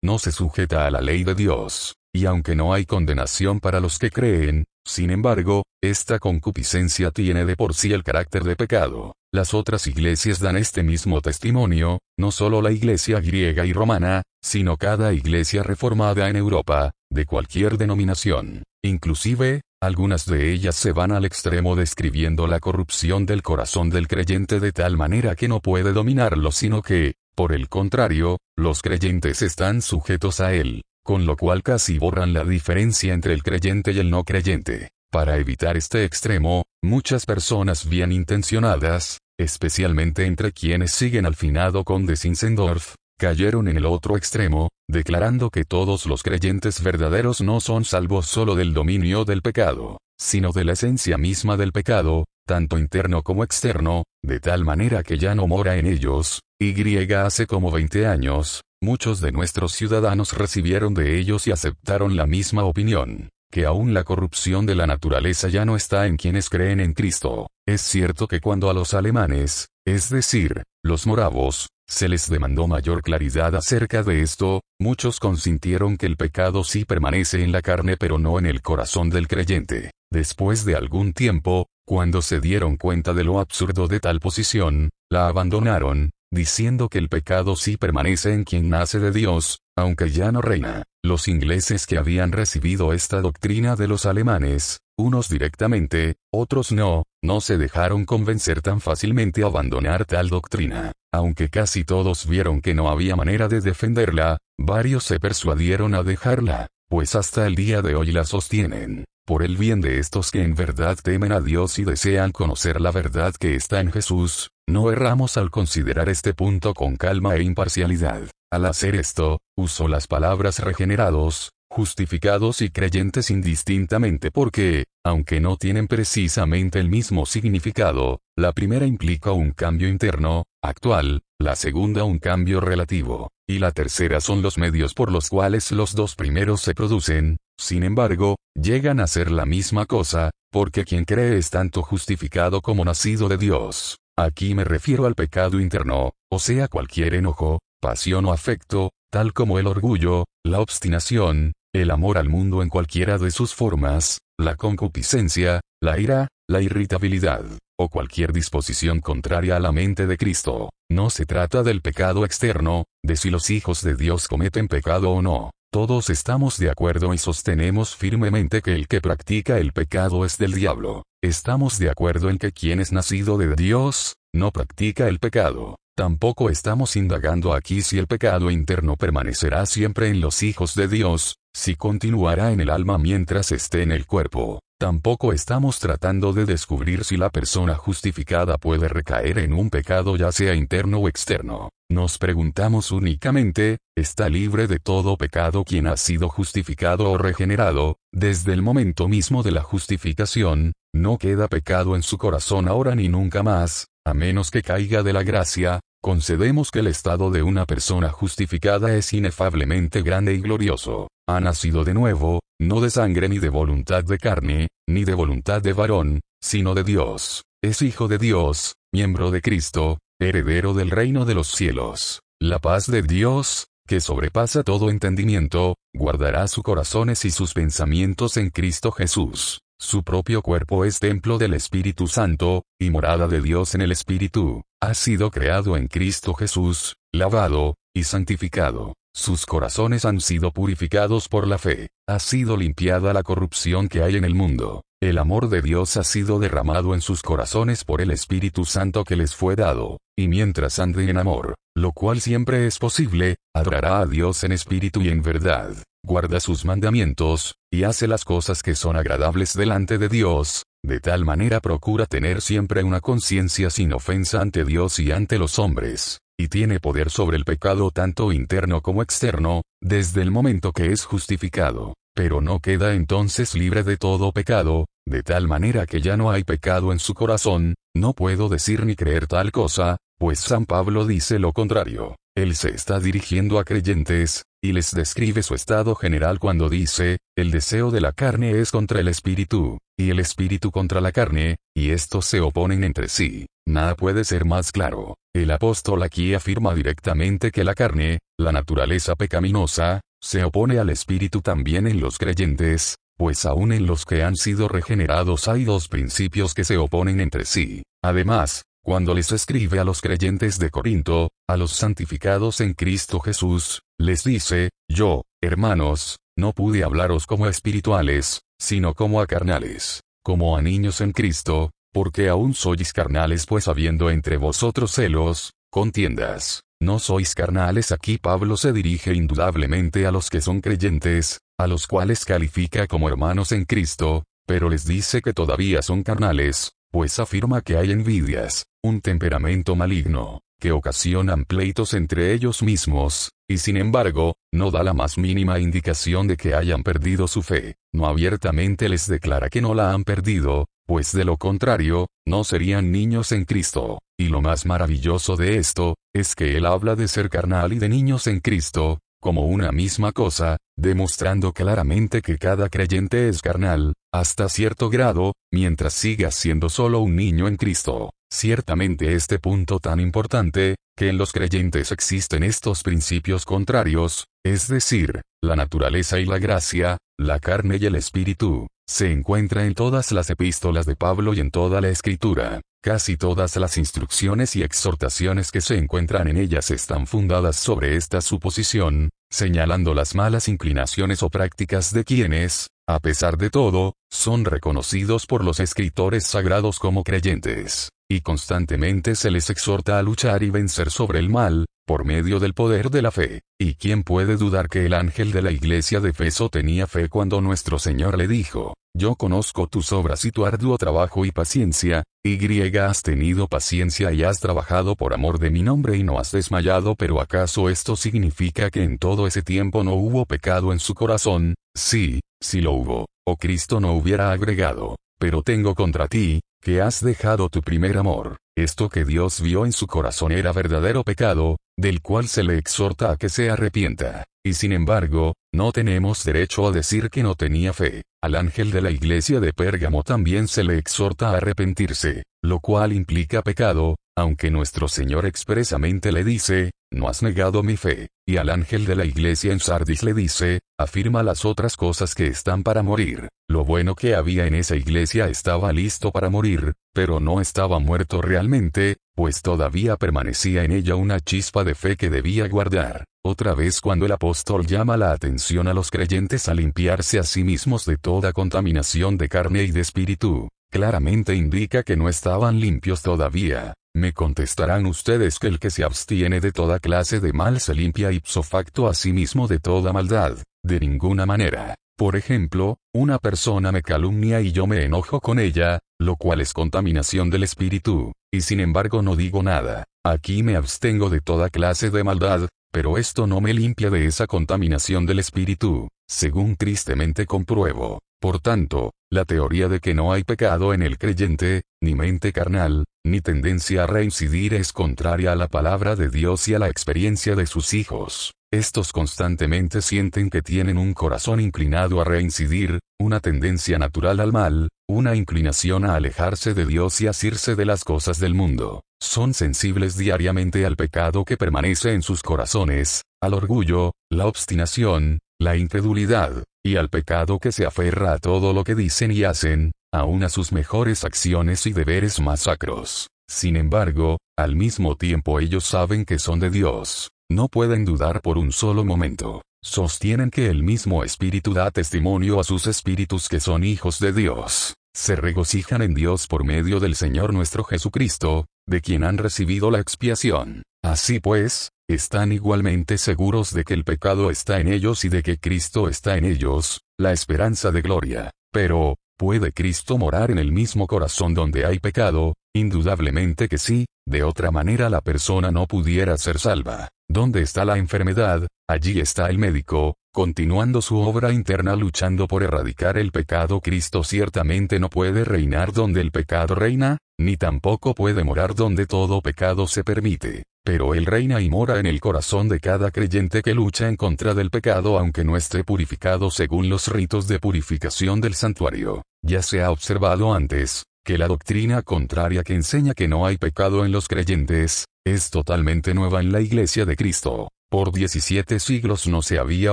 no 0.00 0.18
se 0.18 0.30
sujeta 0.30 0.86
a 0.86 0.90
la 0.90 1.00
ley 1.00 1.24
de 1.24 1.34
Dios, 1.34 1.94
y 2.18 2.26
aunque 2.26 2.56
no 2.56 2.74
hay 2.74 2.84
condenación 2.84 3.60
para 3.60 3.78
los 3.78 3.98
que 3.98 4.10
creen, 4.10 4.64
sin 4.84 5.10
embargo, 5.10 5.62
esta 5.80 6.18
concupiscencia 6.18 7.12
tiene 7.12 7.44
de 7.44 7.54
por 7.54 7.74
sí 7.74 7.92
el 7.92 8.02
carácter 8.02 8.42
de 8.42 8.56
pecado. 8.56 9.14
Las 9.32 9.54
otras 9.54 9.86
iglesias 9.86 10.40
dan 10.40 10.56
este 10.56 10.82
mismo 10.82 11.20
testimonio, 11.20 12.00
no 12.18 12.32
solo 12.32 12.60
la 12.60 12.72
iglesia 12.72 13.20
griega 13.20 13.66
y 13.66 13.72
romana, 13.72 14.22
sino 14.42 14.76
cada 14.76 15.12
iglesia 15.12 15.62
reformada 15.62 16.28
en 16.28 16.34
Europa, 16.34 16.90
de 17.08 17.24
cualquier 17.24 17.78
denominación. 17.78 18.64
Inclusive, 18.82 19.60
algunas 19.80 20.26
de 20.26 20.52
ellas 20.52 20.74
se 20.74 20.90
van 20.90 21.12
al 21.12 21.24
extremo 21.24 21.76
describiendo 21.76 22.48
la 22.48 22.58
corrupción 22.58 23.26
del 23.26 23.42
corazón 23.42 23.90
del 23.90 24.08
creyente 24.08 24.58
de 24.58 24.72
tal 24.72 24.96
manera 24.96 25.36
que 25.36 25.46
no 25.46 25.60
puede 25.60 25.92
dominarlo 25.92 26.50
sino 26.50 26.82
que, 26.82 27.14
por 27.36 27.52
el 27.52 27.68
contrario, 27.68 28.38
los 28.56 28.82
creyentes 28.82 29.42
están 29.42 29.82
sujetos 29.82 30.40
a 30.40 30.52
él, 30.52 30.82
con 31.08 31.24
lo 31.24 31.38
cual 31.38 31.62
casi 31.62 31.98
borran 31.98 32.34
la 32.34 32.44
diferencia 32.44 33.14
entre 33.14 33.32
el 33.32 33.42
creyente 33.42 33.92
y 33.92 33.98
el 33.98 34.10
no 34.10 34.24
creyente. 34.24 34.90
Para 35.10 35.38
evitar 35.38 35.78
este 35.78 36.04
extremo, 36.04 36.66
muchas 36.82 37.24
personas 37.24 37.88
bien 37.88 38.12
intencionadas, 38.12 39.16
especialmente 39.38 40.26
entre 40.26 40.52
quienes 40.52 40.92
siguen 40.92 41.24
al 41.24 41.34
finado 41.34 41.82
conde 41.84 42.14
Zinzendorf, 42.14 42.96
cayeron 43.18 43.68
en 43.68 43.78
el 43.78 43.86
otro 43.86 44.18
extremo, 44.18 44.68
declarando 44.86 45.48
que 45.48 45.64
todos 45.64 46.04
los 46.04 46.22
creyentes 46.22 46.82
verdaderos 46.82 47.40
no 47.40 47.60
son 47.60 47.86
salvos 47.86 48.26
solo 48.26 48.54
del 48.54 48.74
dominio 48.74 49.24
del 49.24 49.40
pecado, 49.40 49.96
sino 50.20 50.52
de 50.52 50.64
la 50.64 50.72
esencia 50.74 51.16
misma 51.16 51.56
del 51.56 51.72
pecado, 51.72 52.26
tanto 52.46 52.76
interno 52.76 53.22
como 53.22 53.44
externo, 53.44 54.04
de 54.22 54.40
tal 54.40 54.66
manera 54.66 55.02
que 55.02 55.16
ya 55.16 55.34
no 55.34 55.46
mora 55.46 55.78
en 55.78 55.86
ellos, 55.86 56.42
y 56.60 57.14
hace 57.14 57.46
como 57.46 57.70
20 57.70 58.06
años, 58.06 58.60
muchos 58.80 59.20
de 59.20 59.32
nuestros 59.32 59.72
ciudadanos 59.72 60.32
recibieron 60.36 60.94
de 60.94 61.18
ellos 61.18 61.46
y 61.46 61.52
aceptaron 61.52 62.16
la 62.16 62.26
misma 62.26 62.64
opinión 62.64 63.30
que 63.50 63.64
aún 63.64 63.94
la 63.94 64.04
corrupción 64.04 64.66
de 64.66 64.74
la 64.74 64.86
naturaleza 64.86 65.48
ya 65.48 65.64
no 65.64 65.76
está 65.76 66.06
en 66.06 66.16
quienes 66.16 66.50
creen 66.50 66.80
en 66.80 66.92
Cristo. 66.92 67.50
Es 67.66 67.80
cierto 67.80 68.28
que 68.28 68.40
cuando 68.40 68.68
a 68.68 68.74
los 68.74 68.94
alemanes, 68.94 69.68
es 69.86 70.10
decir, 70.10 70.62
los 70.82 71.06
moravos, 71.06 71.68
se 71.88 72.08
les 72.08 72.28
demandó 72.28 72.66
mayor 72.66 73.02
claridad 73.02 73.56
acerca 73.56 74.02
de 74.02 74.20
esto, 74.20 74.60
muchos 74.78 75.20
consintieron 75.20 75.96
que 75.96 76.06
el 76.06 76.16
pecado 76.16 76.62
sí 76.62 76.84
permanece 76.84 77.42
en 77.42 77.52
la 77.52 77.62
carne 77.62 77.96
pero 77.96 78.18
no 78.18 78.38
en 78.38 78.46
el 78.46 78.60
corazón 78.60 79.08
del 79.08 79.26
creyente. 79.26 79.92
Después 80.10 80.64
de 80.64 80.74
algún 80.76 81.12
tiempo, 81.12 81.66
cuando 81.86 82.20
se 82.20 82.40
dieron 82.40 82.76
cuenta 82.76 83.14
de 83.14 83.24
lo 83.24 83.40
absurdo 83.40 83.88
de 83.88 84.00
tal 84.00 84.20
posición, 84.20 84.90
la 85.10 85.28
abandonaron, 85.28 86.10
diciendo 86.30 86.88
que 86.88 86.98
el 86.98 87.08
pecado 87.08 87.56
sí 87.56 87.76
permanece 87.76 88.32
en 88.34 88.44
quien 88.44 88.68
nace 88.68 88.98
de 88.98 89.12
Dios, 89.12 89.60
aunque 89.76 90.10
ya 90.10 90.32
no 90.32 90.42
reina. 90.42 90.84
Los 91.02 91.28
ingleses 91.28 91.86
que 91.86 91.98
habían 91.98 92.32
recibido 92.32 92.92
esta 92.92 93.20
doctrina 93.20 93.76
de 93.76 93.88
los 93.88 94.04
alemanes, 94.06 94.80
unos 94.98 95.28
directamente, 95.28 96.16
otros 96.32 96.72
no, 96.72 97.04
no 97.22 97.40
se 97.40 97.56
dejaron 97.56 98.04
convencer 98.04 98.62
tan 98.62 98.80
fácilmente 98.80 99.42
a 99.42 99.46
abandonar 99.46 100.04
tal 100.04 100.28
doctrina. 100.28 100.92
Aunque 101.12 101.48
casi 101.48 101.84
todos 101.84 102.26
vieron 102.26 102.60
que 102.60 102.74
no 102.74 102.90
había 102.90 103.16
manera 103.16 103.48
de 103.48 103.60
defenderla, 103.60 104.38
varios 104.58 105.04
se 105.04 105.20
persuadieron 105.20 105.94
a 105.94 106.02
dejarla, 106.02 106.66
pues 106.88 107.14
hasta 107.14 107.46
el 107.46 107.54
día 107.54 107.80
de 107.80 107.94
hoy 107.94 108.12
la 108.12 108.24
sostienen. 108.24 109.04
Por 109.28 109.42
el 109.42 109.58
bien 109.58 109.82
de 109.82 109.98
estos 109.98 110.30
que 110.30 110.42
en 110.42 110.54
verdad 110.54 110.96
temen 111.02 111.32
a 111.32 111.42
Dios 111.42 111.78
y 111.78 111.84
desean 111.84 112.32
conocer 112.32 112.80
la 112.80 112.90
verdad 112.90 113.34
que 113.38 113.56
está 113.56 113.82
en 113.82 113.92
Jesús, 113.92 114.52
no 114.66 114.90
erramos 114.90 115.36
al 115.36 115.50
considerar 115.50 116.08
este 116.08 116.32
punto 116.32 116.72
con 116.72 116.96
calma 116.96 117.36
e 117.36 117.42
imparcialidad. 117.42 118.22
Al 118.50 118.64
hacer 118.64 118.94
esto, 118.94 119.42
usó 119.54 119.86
las 119.86 120.06
palabras 120.06 120.60
regenerados, 120.60 121.52
justificados 121.68 122.62
y 122.62 122.70
creyentes 122.70 123.30
indistintamente 123.30 124.30
porque, 124.30 124.84
aunque 125.04 125.40
no 125.40 125.58
tienen 125.58 125.88
precisamente 125.88 126.80
el 126.80 126.88
mismo 126.88 127.26
significado, 127.26 128.20
la 128.34 128.54
primera 128.54 128.86
implica 128.86 129.32
un 129.32 129.50
cambio 129.50 129.90
interno, 129.90 130.44
actual, 130.62 131.20
la 131.38 131.54
segunda 131.54 132.04
un 132.04 132.18
cambio 132.18 132.62
relativo, 132.62 133.28
y 133.46 133.58
la 133.58 133.72
tercera 133.72 134.22
son 134.22 134.40
los 134.40 134.56
medios 134.56 134.94
por 134.94 135.12
los 135.12 135.28
cuales 135.28 135.70
los 135.70 135.94
dos 135.94 136.14
primeros 136.16 136.62
se 136.62 136.74
producen, 136.74 137.36
sin 137.58 137.82
embargo, 137.82 138.36
llegan 138.54 139.00
a 139.00 139.06
ser 139.06 139.30
la 139.30 139.44
misma 139.44 139.84
cosa, 139.86 140.30
porque 140.50 140.84
quien 140.84 141.04
cree 141.04 141.36
es 141.36 141.50
tanto 141.50 141.82
justificado 141.82 142.62
como 142.62 142.84
nacido 142.84 143.28
de 143.28 143.36
Dios. 143.36 143.98
Aquí 144.16 144.54
me 144.54 144.64
refiero 144.64 145.06
al 145.06 145.14
pecado 145.14 145.60
interno, 145.60 146.12
o 146.30 146.38
sea 146.38 146.68
cualquier 146.68 147.14
enojo, 147.14 147.60
pasión 147.80 148.24
o 148.26 148.32
afecto, 148.32 148.90
tal 149.10 149.32
como 149.32 149.58
el 149.58 149.66
orgullo, 149.66 150.24
la 150.44 150.60
obstinación, 150.60 151.52
el 151.74 151.90
amor 151.90 152.18
al 152.18 152.28
mundo 152.28 152.62
en 152.62 152.68
cualquiera 152.68 153.18
de 153.18 153.30
sus 153.30 153.54
formas, 153.54 154.18
la 154.38 154.56
concupiscencia, 154.56 155.60
la 155.80 155.98
ira, 155.98 156.28
la 156.48 156.60
irritabilidad, 156.62 157.44
o 157.78 157.88
cualquier 157.88 158.32
disposición 158.32 159.00
contraria 159.00 159.56
a 159.56 159.60
la 159.60 159.72
mente 159.72 160.06
de 160.06 160.16
Cristo. 160.16 160.70
No 160.90 161.10
se 161.10 161.26
trata 161.26 161.62
del 161.62 161.82
pecado 161.82 162.24
externo, 162.24 162.84
de 163.04 163.16
si 163.16 163.30
los 163.30 163.50
hijos 163.50 163.82
de 163.82 163.94
Dios 163.94 164.26
cometen 164.26 164.68
pecado 164.68 165.10
o 165.10 165.22
no. 165.22 165.50
Todos 165.70 166.08
estamos 166.08 166.56
de 166.56 166.70
acuerdo 166.70 167.12
y 167.12 167.18
sostenemos 167.18 167.94
firmemente 167.94 168.62
que 168.62 168.74
el 168.74 168.88
que 168.88 169.02
practica 169.02 169.58
el 169.58 169.74
pecado 169.74 170.24
es 170.24 170.38
del 170.38 170.52
diablo. 170.52 171.02
Estamos 171.22 171.78
de 171.78 171.90
acuerdo 171.90 172.30
en 172.30 172.38
que 172.38 172.52
quien 172.52 172.80
es 172.80 172.90
nacido 172.90 173.36
de 173.36 173.54
Dios, 173.54 174.16
no 174.34 174.50
practica 174.50 175.08
el 175.08 175.18
pecado. 175.18 175.76
Tampoco 175.94 176.48
estamos 176.48 176.96
indagando 176.96 177.52
aquí 177.52 177.82
si 177.82 177.98
el 177.98 178.06
pecado 178.06 178.50
interno 178.50 178.96
permanecerá 178.96 179.66
siempre 179.66 180.08
en 180.08 180.22
los 180.22 180.42
hijos 180.42 180.74
de 180.74 180.88
Dios, 180.88 181.36
si 181.54 181.76
continuará 181.76 182.50
en 182.50 182.60
el 182.60 182.70
alma 182.70 182.96
mientras 182.96 183.52
esté 183.52 183.82
en 183.82 183.92
el 183.92 184.06
cuerpo. 184.06 184.60
Tampoco 184.80 185.34
estamos 185.34 185.80
tratando 185.80 186.32
de 186.32 186.46
descubrir 186.46 187.04
si 187.04 187.18
la 187.18 187.28
persona 187.28 187.74
justificada 187.74 188.56
puede 188.56 188.88
recaer 188.88 189.38
en 189.38 189.52
un 189.52 189.68
pecado 189.68 190.16
ya 190.16 190.32
sea 190.32 190.54
interno 190.54 190.98
o 190.98 191.08
externo. 191.08 191.68
Nos 191.90 192.18
preguntamos 192.18 192.90
únicamente, 192.92 193.78
¿está 193.96 194.28
libre 194.28 194.66
de 194.66 194.78
todo 194.78 195.16
pecado 195.16 195.64
quien 195.64 195.86
ha 195.86 195.96
sido 195.96 196.28
justificado 196.28 197.10
o 197.10 197.16
regenerado? 197.16 197.96
Desde 198.12 198.52
el 198.52 198.60
momento 198.60 199.08
mismo 199.08 199.42
de 199.42 199.52
la 199.52 199.62
justificación, 199.62 200.74
no 200.94 201.16
queda 201.16 201.48
pecado 201.48 201.96
en 201.96 202.02
su 202.02 202.18
corazón 202.18 202.68
ahora 202.68 202.94
ni 202.94 203.08
nunca 203.08 203.42
más, 203.42 203.86
a 204.06 204.12
menos 204.12 204.50
que 204.50 204.60
caiga 204.60 205.02
de 205.02 205.14
la 205.14 205.22
gracia, 205.22 205.80
concedemos 206.02 206.70
que 206.70 206.80
el 206.80 206.88
estado 206.88 207.30
de 207.30 207.42
una 207.42 207.64
persona 207.64 208.10
justificada 208.10 208.94
es 208.94 209.14
inefablemente 209.14 210.02
grande 210.02 210.34
y 210.34 210.40
glorioso. 210.40 211.08
Ha 211.26 211.40
nacido 211.40 211.84
de 211.84 211.94
nuevo, 211.94 212.40
no 212.60 212.82
de 212.82 212.90
sangre 212.90 213.30
ni 213.30 213.38
de 213.38 213.48
voluntad 213.48 214.04
de 214.04 214.18
carne, 214.18 214.68
ni 214.86 215.04
de 215.06 215.14
voluntad 215.14 215.62
de 215.62 215.72
varón, 215.72 216.20
sino 216.42 216.74
de 216.74 216.84
Dios. 216.84 217.44
Es 217.64 217.80
hijo 217.80 218.08
de 218.08 218.18
Dios, 218.18 218.74
miembro 218.92 219.30
de 219.30 219.40
Cristo, 219.40 219.98
heredero 220.18 220.74
del 220.74 220.90
reino 220.90 221.24
de 221.24 221.34
los 221.34 221.48
cielos. 221.48 222.22
La 222.40 222.58
paz 222.58 222.86
de 222.86 223.02
Dios, 223.02 223.68
que 223.86 224.00
sobrepasa 224.00 224.62
todo 224.62 224.90
entendimiento, 224.90 225.76
guardará 225.94 226.48
sus 226.48 226.64
corazones 226.64 227.24
y 227.24 227.30
sus 227.30 227.54
pensamientos 227.54 228.36
en 228.36 228.50
Cristo 228.50 228.90
Jesús. 228.92 229.60
Su 229.80 230.02
propio 230.02 230.42
cuerpo 230.42 230.84
es 230.84 230.98
templo 230.98 231.38
del 231.38 231.54
Espíritu 231.54 232.08
Santo, 232.08 232.64
y 232.80 232.90
morada 232.90 233.28
de 233.28 233.40
Dios 233.40 233.76
en 233.76 233.80
el 233.80 233.92
Espíritu. 233.92 234.62
Ha 234.80 234.94
sido 234.94 235.30
creado 235.30 235.76
en 235.76 235.86
Cristo 235.86 236.34
Jesús, 236.34 236.96
lavado, 237.12 237.76
y 237.94 238.02
santificado. 238.02 238.94
Sus 239.14 239.46
corazones 239.46 240.04
han 240.04 240.20
sido 240.20 240.52
purificados 240.52 241.28
por 241.28 241.46
la 241.46 241.58
fe. 241.58 241.88
Ha 242.06 242.18
sido 242.18 242.56
limpiada 242.56 243.12
la 243.12 243.22
corrupción 243.22 243.88
que 243.88 244.02
hay 244.02 244.16
en 244.16 244.24
el 244.24 244.34
mundo. 244.34 244.82
El 245.00 245.18
amor 245.18 245.48
de 245.48 245.62
Dios 245.62 245.96
ha 245.96 246.04
sido 246.04 246.38
derramado 246.38 246.94
en 246.94 247.00
sus 247.00 247.22
corazones 247.22 247.84
por 247.84 248.00
el 248.00 248.10
Espíritu 248.10 248.64
Santo 248.64 249.04
que 249.04 249.16
les 249.16 249.34
fue 249.34 249.54
dado, 249.56 249.98
y 250.16 250.28
mientras 250.28 250.78
ande 250.78 251.08
en 251.08 251.18
amor, 251.18 251.54
lo 251.76 251.92
cual 251.92 252.20
siempre 252.20 252.66
es 252.66 252.78
posible, 252.78 253.36
adorará 253.54 254.00
a 254.00 254.06
Dios 254.06 254.42
en 254.44 254.52
espíritu 254.52 255.00
y 255.02 255.08
en 255.08 255.22
verdad 255.22 255.76
guarda 256.08 256.40
sus 256.40 256.64
mandamientos, 256.64 257.56
y 257.70 257.84
hace 257.84 258.08
las 258.08 258.24
cosas 258.24 258.62
que 258.62 258.74
son 258.74 258.96
agradables 258.96 259.54
delante 259.54 259.98
de 259.98 260.08
Dios, 260.08 260.64
de 260.82 261.00
tal 261.00 261.24
manera 261.24 261.60
procura 261.60 262.06
tener 262.06 262.40
siempre 262.40 262.82
una 262.82 263.00
conciencia 263.00 263.68
sin 263.70 263.92
ofensa 263.92 264.40
ante 264.40 264.64
Dios 264.64 264.98
y 264.98 265.12
ante 265.12 265.38
los 265.38 265.58
hombres, 265.58 266.20
y 266.38 266.48
tiene 266.48 266.78
poder 266.78 267.10
sobre 267.10 267.36
el 267.36 267.44
pecado 267.44 267.90
tanto 267.90 268.32
interno 268.32 268.80
como 268.80 269.02
externo, 269.02 269.62
desde 269.82 270.22
el 270.22 270.30
momento 270.30 270.72
que 270.72 270.92
es 270.92 271.04
justificado, 271.04 271.94
pero 272.14 272.40
no 272.40 272.60
queda 272.60 272.94
entonces 272.94 273.54
libre 273.54 273.82
de 273.82 273.96
todo 273.96 274.32
pecado, 274.32 274.86
de 275.04 275.22
tal 275.22 275.48
manera 275.48 275.86
que 275.86 276.00
ya 276.00 276.16
no 276.16 276.30
hay 276.30 276.44
pecado 276.44 276.92
en 276.92 277.00
su 277.00 277.14
corazón, 277.14 277.74
no 277.94 278.12
puedo 278.12 278.48
decir 278.48 278.86
ni 278.86 278.94
creer 278.94 279.26
tal 279.26 279.50
cosa, 279.50 279.96
pues 280.18 280.38
San 280.38 280.64
Pablo 280.64 281.06
dice 281.06 281.38
lo 281.38 281.52
contrario. 281.52 282.16
Él 282.36 282.54
se 282.54 282.70
está 282.70 283.00
dirigiendo 283.00 283.58
a 283.58 283.64
creyentes, 283.64 284.44
y 284.62 284.72
les 284.72 284.94
describe 284.94 285.42
su 285.42 285.54
estado 285.54 285.96
general 285.96 286.38
cuando 286.38 286.68
dice, 286.68 287.18
el 287.36 287.50
deseo 287.50 287.90
de 287.90 288.00
la 288.00 288.12
carne 288.12 288.60
es 288.60 288.70
contra 288.70 289.00
el 289.00 289.08
espíritu, 289.08 289.78
y 289.98 290.10
el 290.10 290.20
espíritu 290.20 290.70
contra 290.70 291.00
la 291.00 291.10
carne, 291.10 291.56
y 291.74 291.90
estos 291.90 292.26
se 292.26 292.40
oponen 292.40 292.84
entre 292.84 293.08
sí. 293.08 293.46
Nada 293.68 293.96
puede 293.96 294.24
ser 294.24 294.46
más 294.46 294.72
claro. 294.72 295.18
El 295.34 295.50
apóstol 295.50 296.02
aquí 296.02 296.32
afirma 296.32 296.74
directamente 296.74 297.50
que 297.50 297.64
la 297.64 297.74
carne, 297.74 298.20
la 298.38 298.50
naturaleza 298.50 299.14
pecaminosa, 299.14 300.00
se 300.22 300.42
opone 300.42 300.78
al 300.78 300.88
espíritu 300.88 301.42
también 301.42 301.86
en 301.86 302.00
los 302.00 302.16
creyentes, 302.16 302.94
pues 303.18 303.44
aún 303.44 303.72
en 303.72 303.84
los 303.84 304.06
que 304.06 304.22
han 304.22 304.36
sido 304.36 304.68
regenerados 304.68 305.48
hay 305.48 305.64
dos 305.64 305.88
principios 305.88 306.54
que 306.54 306.64
se 306.64 306.78
oponen 306.78 307.20
entre 307.20 307.44
sí. 307.44 307.82
Además, 308.02 308.62
cuando 308.82 309.12
les 309.12 309.32
escribe 309.32 309.78
a 309.78 309.84
los 309.84 310.00
creyentes 310.00 310.58
de 310.58 310.70
Corinto, 310.70 311.28
a 311.46 311.58
los 311.58 311.72
santificados 311.72 312.62
en 312.62 312.72
Cristo 312.72 313.20
Jesús, 313.20 313.82
les 313.98 314.24
dice, 314.24 314.70
yo, 314.90 315.24
hermanos, 315.42 316.16
no 316.38 316.54
pude 316.54 316.84
hablaros 316.84 317.26
como 317.26 317.46
espirituales, 317.46 318.40
sino 318.58 318.94
como 318.94 319.20
a 319.20 319.26
carnales, 319.26 320.00
como 320.24 320.56
a 320.56 320.62
niños 320.62 321.02
en 321.02 321.12
Cristo, 321.12 321.70
porque 321.92 322.28
aún 322.28 322.54
sois 322.54 322.92
carnales 322.92 323.46
pues 323.46 323.68
habiendo 323.68 324.10
entre 324.10 324.36
vosotros 324.36 324.92
celos, 324.92 325.52
contiendas. 325.70 326.62
No 326.80 327.00
sois 327.00 327.34
carnales 327.34 327.90
aquí 327.90 328.18
Pablo 328.18 328.56
se 328.56 328.72
dirige 328.72 329.12
indudablemente 329.12 330.06
a 330.06 330.12
los 330.12 330.30
que 330.30 330.40
son 330.40 330.60
creyentes, 330.60 331.40
a 331.58 331.66
los 331.66 331.88
cuales 331.88 332.24
califica 332.24 332.86
como 332.86 333.08
hermanos 333.08 333.50
en 333.50 333.64
Cristo, 333.64 334.24
pero 334.46 334.70
les 334.70 334.86
dice 334.86 335.20
que 335.20 335.32
todavía 335.32 335.82
son 335.82 336.04
carnales, 336.04 336.72
pues 336.92 337.18
afirma 337.18 337.62
que 337.62 337.76
hay 337.76 337.90
envidias, 337.90 338.64
un 338.82 339.00
temperamento 339.00 339.74
maligno, 339.74 340.40
que 340.60 340.72
ocasionan 340.72 341.44
pleitos 341.44 341.94
entre 341.94 342.32
ellos 342.32 342.62
mismos, 342.62 343.32
y 343.48 343.58
sin 343.58 343.76
embargo, 343.76 344.36
no 344.52 344.70
da 344.70 344.82
la 344.82 344.94
más 344.94 345.18
mínima 345.18 345.58
indicación 345.58 346.28
de 346.28 346.36
que 346.36 346.54
hayan 346.54 346.82
perdido 346.82 347.26
su 347.26 347.42
fe, 347.42 347.74
no 347.92 348.06
abiertamente 348.06 348.88
les 348.88 349.06
declara 349.06 349.50
que 349.50 349.60
no 349.60 349.74
la 349.74 349.92
han 349.92 350.04
perdido, 350.04 350.66
pues 350.88 351.12
de 351.12 351.26
lo 351.26 351.36
contrario, 351.36 352.06
no 352.26 352.44
serían 352.44 352.90
niños 352.90 353.32
en 353.32 353.44
Cristo, 353.44 353.98
y 354.18 354.28
lo 354.28 354.40
más 354.40 354.64
maravilloso 354.64 355.36
de 355.36 355.58
esto, 355.58 355.96
es 356.14 356.34
que 356.34 356.56
él 356.56 356.64
habla 356.64 356.96
de 356.96 357.08
ser 357.08 357.28
carnal 357.28 357.74
y 357.74 357.78
de 357.78 357.90
niños 357.90 358.26
en 358.26 358.40
Cristo, 358.40 358.98
como 359.20 359.42
una 359.42 359.70
misma 359.70 360.12
cosa, 360.12 360.56
demostrando 360.78 361.52
claramente 361.52 362.22
que 362.22 362.38
cada 362.38 362.70
creyente 362.70 363.28
es 363.28 363.42
carnal, 363.42 363.92
hasta 364.14 364.48
cierto 364.48 364.88
grado, 364.88 365.34
mientras 365.52 365.92
siga 365.92 366.30
siendo 366.30 366.70
solo 366.70 367.00
un 367.00 367.16
niño 367.16 367.48
en 367.48 367.56
Cristo. 367.56 368.14
Ciertamente 368.32 369.12
este 369.12 369.38
punto 369.38 369.80
tan 369.80 370.00
importante, 370.00 370.76
que 370.96 371.10
en 371.10 371.18
los 371.18 371.32
creyentes 371.32 371.92
existen 371.92 372.42
estos 372.42 372.82
principios 372.82 373.44
contrarios, 373.44 374.24
es 374.42 374.68
decir, 374.68 375.20
la 375.42 375.54
naturaleza 375.54 376.18
y 376.18 376.24
la 376.24 376.38
gracia, 376.38 376.96
la 377.18 377.40
carne 377.40 377.76
y 377.78 377.84
el 377.84 377.94
espíritu, 377.94 378.68
se 378.88 379.12
encuentra 379.12 379.66
en 379.66 379.74
todas 379.74 380.12
las 380.12 380.30
epístolas 380.30 380.86
de 380.86 380.96
Pablo 380.96 381.34
y 381.34 381.40
en 381.40 381.50
toda 381.50 381.80
la 381.80 381.90
escritura. 381.90 382.62
Casi 382.82 383.16
todas 383.16 383.56
las 383.56 383.76
instrucciones 383.76 384.54
y 384.54 384.62
exhortaciones 384.62 385.50
que 385.50 385.60
se 385.60 385.76
encuentran 385.76 386.28
en 386.28 386.36
ellas 386.36 386.70
están 386.70 387.08
fundadas 387.08 387.56
sobre 387.56 387.96
esta 387.96 388.20
suposición, 388.20 389.10
señalando 389.30 389.94
las 389.94 390.14
malas 390.14 390.48
inclinaciones 390.48 391.24
o 391.24 391.28
prácticas 391.28 391.92
de 391.92 392.04
quienes, 392.04 392.68
a 392.86 393.00
pesar 393.00 393.36
de 393.36 393.50
todo, 393.50 393.94
son 394.10 394.44
reconocidos 394.44 395.26
por 395.26 395.44
los 395.44 395.58
escritores 395.58 396.24
sagrados 396.24 396.78
como 396.78 397.02
creyentes, 397.02 397.90
y 398.08 398.20
constantemente 398.20 399.16
se 399.16 399.32
les 399.32 399.50
exhorta 399.50 399.98
a 399.98 400.02
luchar 400.02 400.44
y 400.44 400.50
vencer 400.50 400.92
sobre 400.92 401.18
el 401.18 401.30
mal, 401.30 401.66
por 401.84 402.04
medio 402.04 402.38
del 402.38 402.54
poder 402.54 402.90
de 402.90 403.02
la 403.02 403.10
fe. 403.10 403.42
¿Y 403.58 403.74
quién 403.74 404.04
puede 404.04 404.36
dudar 404.36 404.68
que 404.68 404.86
el 404.86 404.94
ángel 404.94 405.32
de 405.32 405.42
la 405.42 405.50
iglesia 405.50 405.98
de 405.98 406.12
Feso 406.12 406.48
tenía 406.48 406.86
fe 406.86 407.08
cuando 407.08 407.40
nuestro 407.40 407.80
Señor 407.80 408.16
le 408.16 408.28
dijo, 408.28 408.74
yo 408.98 409.14
conozco 409.14 409.68
tus 409.68 409.92
obras 409.92 410.24
y 410.24 410.32
tu 410.32 410.44
arduo 410.44 410.76
trabajo 410.76 411.24
y 411.24 411.30
paciencia, 411.30 412.02
y 412.24 412.76
has 412.78 413.02
tenido 413.02 413.46
paciencia 413.46 414.12
y 414.12 414.24
has 414.24 414.40
trabajado 414.40 414.96
por 414.96 415.14
amor 415.14 415.38
de 415.38 415.50
mi 415.50 415.62
nombre 415.62 415.96
y 415.96 416.02
no 416.02 416.18
has 416.18 416.32
desmayado, 416.32 416.96
pero 416.96 417.20
¿acaso 417.20 417.70
esto 417.70 417.94
significa 417.94 418.70
que 418.70 418.82
en 418.82 418.98
todo 418.98 419.26
ese 419.26 419.42
tiempo 419.42 419.84
no 419.84 419.94
hubo 419.94 420.26
pecado 420.26 420.72
en 420.72 420.80
su 420.80 420.94
corazón? 420.94 421.54
Sí, 421.74 422.20
sí 422.40 422.60
lo 422.60 422.72
hubo, 422.72 423.06
o 423.26 423.36
Cristo 423.36 423.80
no 423.80 423.92
hubiera 423.92 424.32
agregado, 424.32 424.96
pero 425.18 425.42
tengo 425.42 425.74
contra 425.74 426.08
ti, 426.08 426.40
que 426.60 426.82
has 426.82 427.02
dejado 427.02 427.48
tu 427.48 427.62
primer 427.62 427.96
amor. 427.98 428.36
Esto 428.56 428.88
que 428.88 429.04
Dios 429.04 429.40
vio 429.40 429.64
en 429.64 429.72
su 429.72 429.86
corazón 429.86 430.32
era 430.32 430.52
verdadero 430.52 431.04
pecado, 431.04 431.56
del 431.78 432.02
cual 432.02 432.26
se 432.26 432.42
le 432.42 432.58
exhorta 432.58 433.12
a 433.12 433.16
que 433.16 433.28
se 433.28 433.50
arrepienta. 433.50 434.24
Y 434.44 434.54
sin 434.54 434.72
embargo, 434.72 435.34
no 435.54 435.70
tenemos 435.70 436.24
derecho 436.24 436.66
a 436.66 436.72
decir 436.72 437.08
que 437.08 437.22
no 437.22 437.36
tenía 437.36 437.72
fe. 437.72 438.02
Al 438.20 438.34
ángel 438.34 438.72
de 438.72 438.82
la 438.82 438.90
iglesia 438.90 439.38
de 439.38 439.52
Pérgamo 439.52 440.02
también 440.02 440.48
se 440.48 440.64
le 440.64 440.76
exhorta 440.76 441.30
a 441.30 441.36
arrepentirse, 441.36 442.24
lo 442.42 442.58
cual 442.58 442.92
implica 442.92 443.42
pecado, 443.42 443.96
aunque 444.16 444.50
nuestro 444.50 444.88
Señor 444.88 445.24
expresamente 445.24 446.10
le 446.10 446.24
dice, 446.24 446.72
no 446.90 447.08
has 447.08 447.22
negado 447.22 447.62
mi 447.62 447.76
fe, 447.76 448.08
y 448.26 448.38
al 448.38 448.48
ángel 448.48 448.84
de 448.84 448.96
la 448.96 449.04
iglesia 449.04 449.52
en 449.52 449.60
Sardis 449.60 450.02
le 450.02 450.14
dice, 450.14 450.60
afirma 450.78 451.22
las 451.22 451.44
otras 451.44 451.76
cosas 451.76 452.16
que 452.16 452.26
están 452.26 452.64
para 452.64 452.82
morir. 452.82 453.28
Lo 453.48 453.64
bueno 453.64 453.94
que 453.94 454.16
había 454.16 454.46
en 454.46 454.54
esa 454.54 454.74
iglesia 454.74 455.28
estaba 455.28 455.72
listo 455.72 456.10
para 456.10 456.28
morir, 456.28 456.74
pero 456.92 457.20
no 457.20 457.40
estaba 457.40 457.78
muerto 457.78 458.20
realmente, 458.20 458.96
pues 459.18 459.42
todavía 459.42 459.96
permanecía 459.96 460.62
en 460.62 460.70
ella 460.70 460.94
una 460.94 461.18
chispa 461.18 461.64
de 461.64 461.74
fe 461.74 461.96
que 461.96 462.08
debía 462.08 462.46
guardar. 462.46 463.02
Otra 463.24 463.52
vez 463.52 463.80
cuando 463.80 464.06
el 464.06 464.12
apóstol 464.12 464.64
llama 464.64 464.96
la 464.96 465.10
atención 465.10 465.66
a 465.66 465.74
los 465.74 465.90
creyentes 465.90 466.48
a 466.48 466.54
limpiarse 466.54 467.18
a 467.18 467.24
sí 467.24 467.42
mismos 467.42 467.84
de 467.84 467.96
toda 467.96 468.32
contaminación 468.32 469.18
de 469.18 469.28
carne 469.28 469.64
y 469.64 469.72
de 469.72 469.80
espíritu, 469.80 470.48
claramente 470.70 471.34
indica 471.34 471.82
que 471.82 471.96
no 471.96 472.08
estaban 472.08 472.60
limpios 472.60 473.02
todavía. 473.02 473.74
Me 473.92 474.12
contestarán 474.12 474.86
ustedes 474.86 475.40
que 475.40 475.48
el 475.48 475.58
que 475.58 475.70
se 475.70 475.82
abstiene 475.82 476.38
de 476.38 476.52
toda 476.52 476.78
clase 476.78 477.18
de 477.18 477.32
mal 477.32 477.58
se 477.58 477.74
limpia 477.74 478.12
ipso 478.12 478.44
facto 478.44 478.86
a 478.86 478.94
sí 478.94 479.12
mismo 479.12 479.48
de 479.48 479.58
toda 479.58 479.92
maldad. 479.92 480.36
De 480.62 480.78
ninguna 480.78 481.26
manera. 481.26 481.74
Por 481.98 482.14
ejemplo, 482.14 482.78
una 482.94 483.18
persona 483.18 483.72
me 483.72 483.82
calumnia 483.82 484.40
y 484.40 484.52
yo 484.52 484.68
me 484.68 484.84
enojo 484.84 485.20
con 485.20 485.40
ella, 485.40 485.80
lo 485.98 486.14
cual 486.14 486.40
es 486.40 486.52
contaminación 486.52 487.28
del 487.28 487.42
espíritu, 487.42 488.12
y 488.32 488.42
sin 488.42 488.60
embargo 488.60 489.02
no 489.02 489.16
digo 489.16 489.42
nada. 489.42 489.82
Aquí 490.06 490.44
me 490.44 490.54
abstengo 490.54 491.10
de 491.10 491.20
toda 491.20 491.50
clase 491.50 491.90
de 491.90 492.04
maldad, 492.04 492.48
pero 492.70 492.98
esto 492.98 493.26
no 493.26 493.40
me 493.40 493.52
limpia 493.52 493.90
de 493.90 494.06
esa 494.06 494.28
contaminación 494.28 495.06
del 495.06 495.18
espíritu, 495.18 495.88
según 496.08 496.54
tristemente 496.54 497.26
compruebo. 497.26 497.98
Por 498.20 498.38
tanto, 498.38 498.92
la 499.10 499.24
teoría 499.24 499.66
de 499.66 499.80
que 499.80 499.94
no 499.94 500.12
hay 500.12 500.22
pecado 500.22 500.74
en 500.74 500.82
el 500.82 500.98
creyente, 500.98 501.62
ni 501.82 501.96
mente 501.96 502.32
carnal, 502.32 502.84
ni 503.04 503.20
tendencia 503.20 503.82
a 503.82 503.86
reincidir 503.88 504.54
es 504.54 504.72
contraria 504.72 505.32
a 505.32 505.36
la 505.36 505.48
palabra 505.48 505.96
de 505.96 506.10
Dios 506.10 506.46
y 506.46 506.54
a 506.54 506.60
la 506.60 506.68
experiencia 506.68 507.34
de 507.34 507.46
sus 507.46 507.74
hijos. 507.74 508.37
Estos 508.50 508.92
constantemente 508.92 509.82
sienten 509.82 510.30
que 510.30 510.40
tienen 510.40 510.78
un 510.78 510.94
corazón 510.94 511.38
inclinado 511.38 512.00
a 512.00 512.04
reincidir, 512.04 512.80
una 512.98 513.20
tendencia 513.20 513.78
natural 513.78 514.20
al 514.20 514.32
mal, 514.32 514.70
una 514.88 515.14
inclinación 515.14 515.84
a 515.84 515.96
alejarse 515.96 516.54
de 516.54 516.64
Dios 516.64 516.98
y 517.02 517.08
asirse 517.08 517.56
de 517.56 517.66
las 517.66 517.84
cosas 517.84 518.18
del 518.18 518.32
mundo. 518.32 518.80
Son 519.02 519.34
sensibles 519.34 519.98
diariamente 519.98 520.64
al 520.64 520.76
pecado 520.76 521.26
que 521.26 521.36
permanece 521.36 521.92
en 521.92 522.00
sus 522.00 522.22
corazones, 522.22 523.02
al 523.20 523.34
orgullo, 523.34 523.92
la 524.10 524.26
obstinación, 524.26 525.18
la 525.38 525.58
incredulidad, 525.58 526.44
y 526.64 526.76
al 526.76 526.88
pecado 526.88 527.40
que 527.40 527.52
se 527.52 527.66
aferra 527.66 528.14
a 528.14 528.18
todo 528.18 528.54
lo 528.54 528.64
que 528.64 528.74
dicen 528.74 529.12
y 529.12 529.24
hacen, 529.24 529.72
aun 529.92 530.24
a 530.24 530.30
sus 530.30 530.52
mejores 530.52 531.04
acciones 531.04 531.66
y 531.66 531.74
deberes 531.74 532.18
más 532.18 532.40
sacros. 532.40 533.08
Sin 533.30 533.56
embargo, 533.56 534.16
al 534.38 534.56
mismo 534.56 534.96
tiempo 534.96 535.38
ellos 535.38 535.64
saben 535.64 536.06
que 536.06 536.18
son 536.18 536.40
de 536.40 536.48
Dios. 536.48 537.10
No 537.30 537.48
pueden 537.48 537.84
dudar 537.84 538.22
por 538.22 538.38
un 538.38 538.52
solo 538.52 538.86
momento. 538.86 539.42
Sostienen 539.62 540.30
que 540.30 540.48
el 540.48 540.62
mismo 540.62 541.04
Espíritu 541.04 541.52
da 541.52 541.70
testimonio 541.70 542.40
a 542.40 542.44
sus 542.44 542.66
espíritus 542.66 543.28
que 543.28 543.38
son 543.38 543.64
hijos 543.64 543.98
de 543.98 544.14
Dios. 544.14 544.76
Se 544.96 545.14
regocijan 545.14 545.82
en 545.82 545.92
Dios 545.92 546.26
por 546.26 546.42
medio 546.44 546.80
del 546.80 546.94
Señor 546.94 547.34
nuestro 547.34 547.64
Jesucristo, 547.64 548.46
de 548.66 548.80
quien 548.80 549.04
han 549.04 549.18
recibido 549.18 549.70
la 549.70 549.78
expiación. 549.78 550.62
Así 550.82 551.20
pues, 551.20 551.68
están 551.86 552.32
igualmente 552.32 552.96
seguros 552.96 553.52
de 553.52 553.64
que 553.64 553.74
el 553.74 553.84
pecado 553.84 554.30
está 554.30 554.58
en 554.58 554.68
ellos 554.68 555.04
y 555.04 555.10
de 555.10 555.22
que 555.22 555.36
Cristo 555.36 555.90
está 555.90 556.16
en 556.16 556.24
ellos, 556.24 556.80
la 556.98 557.12
esperanza 557.12 557.70
de 557.70 557.82
gloria. 557.82 558.30
Pero, 558.52 558.96
¿puede 559.18 559.52
Cristo 559.52 559.98
morar 559.98 560.30
en 560.30 560.38
el 560.38 560.50
mismo 560.50 560.86
corazón 560.86 561.34
donde 561.34 561.66
hay 561.66 561.78
pecado? 561.78 562.32
Indudablemente 562.54 563.48
que 563.48 563.58
sí, 563.58 563.84
de 564.08 564.22
otra 564.22 564.50
manera 564.50 564.88
la 564.88 565.00
persona 565.00 565.50
no 565.50 565.66
pudiera 565.66 566.16
ser 566.16 566.38
salva. 566.38 566.88
¿Dónde 567.08 567.42
está 567.42 567.64
la 567.64 567.78
enfermedad? 567.78 568.46
Allí 568.68 569.00
está 569.00 569.28
el 569.28 569.38
médico, 569.38 569.96
continuando 570.12 570.82
su 570.82 570.98
obra 570.98 571.32
interna 571.32 571.76
luchando 571.76 572.26
por 572.26 572.42
erradicar 572.42 572.98
el 572.98 573.12
pecado. 573.12 573.60
Cristo 573.60 574.04
ciertamente 574.04 574.80
no 574.80 574.88
puede 574.88 575.24
reinar 575.24 575.72
donde 575.72 576.00
el 576.00 576.10
pecado 576.10 576.54
reina, 576.54 576.98
ni 577.18 577.36
tampoco 577.36 577.94
puede 577.94 578.24
morar 578.24 578.54
donde 578.54 578.86
todo 578.86 579.20
pecado 579.20 579.66
se 579.66 579.84
permite 579.84 580.44
pero 580.68 580.92
Él 580.92 581.06
reina 581.06 581.40
y 581.40 581.48
mora 581.48 581.78
en 581.78 581.86
el 581.86 581.98
corazón 581.98 582.46
de 582.46 582.60
cada 582.60 582.90
creyente 582.90 583.40
que 583.40 583.54
lucha 583.54 583.88
en 583.88 583.96
contra 583.96 584.34
del 584.34 584.50
pecado 584.50 584.98
aunque 584.98 585.24
no 585.24 585.34
esté 585.38 585.64
purificado 585.64 586.30
según 586.30 586.68
los 586.68 586.88
ritos 586.88 587.26
de 587.26 587.38
purificación 587.38 588.20
del 588.20 588.34
santuario. 588.34 589.02
Ya 589.22 589.40
se 589.40 589.62
ha 589.62 589.70
observado 589.70 590.34
antes, 590.34 590.84
que 591.08 591.16
la 591.16 591.26
doctrina 591.26 591.80
contraria 591.80 592.44
que 592.44 592.52
enseña 592.52 592.92
que 592.92 593.08
no 593.08 593.24
hay 593.24 593.38
pecado 593.38 593.86
en 593.86 593.92
los 593.92 594.08
creyentes, 594.08 594.84
es 595.06 595.30
totalmente 595.30 595.94
nueva 595.94 596.20
en 596.20 596.32
la 596.32 596.42
Iglesia 596.42 596.84
de 596.84 596.96
Cristo. 596.96 597.48
Por 597.70 597.92
17 597.92 598.60
siglos 598.60 599.08
no 599.08 599.22
se 599.22 599.38
había 599.38 599.72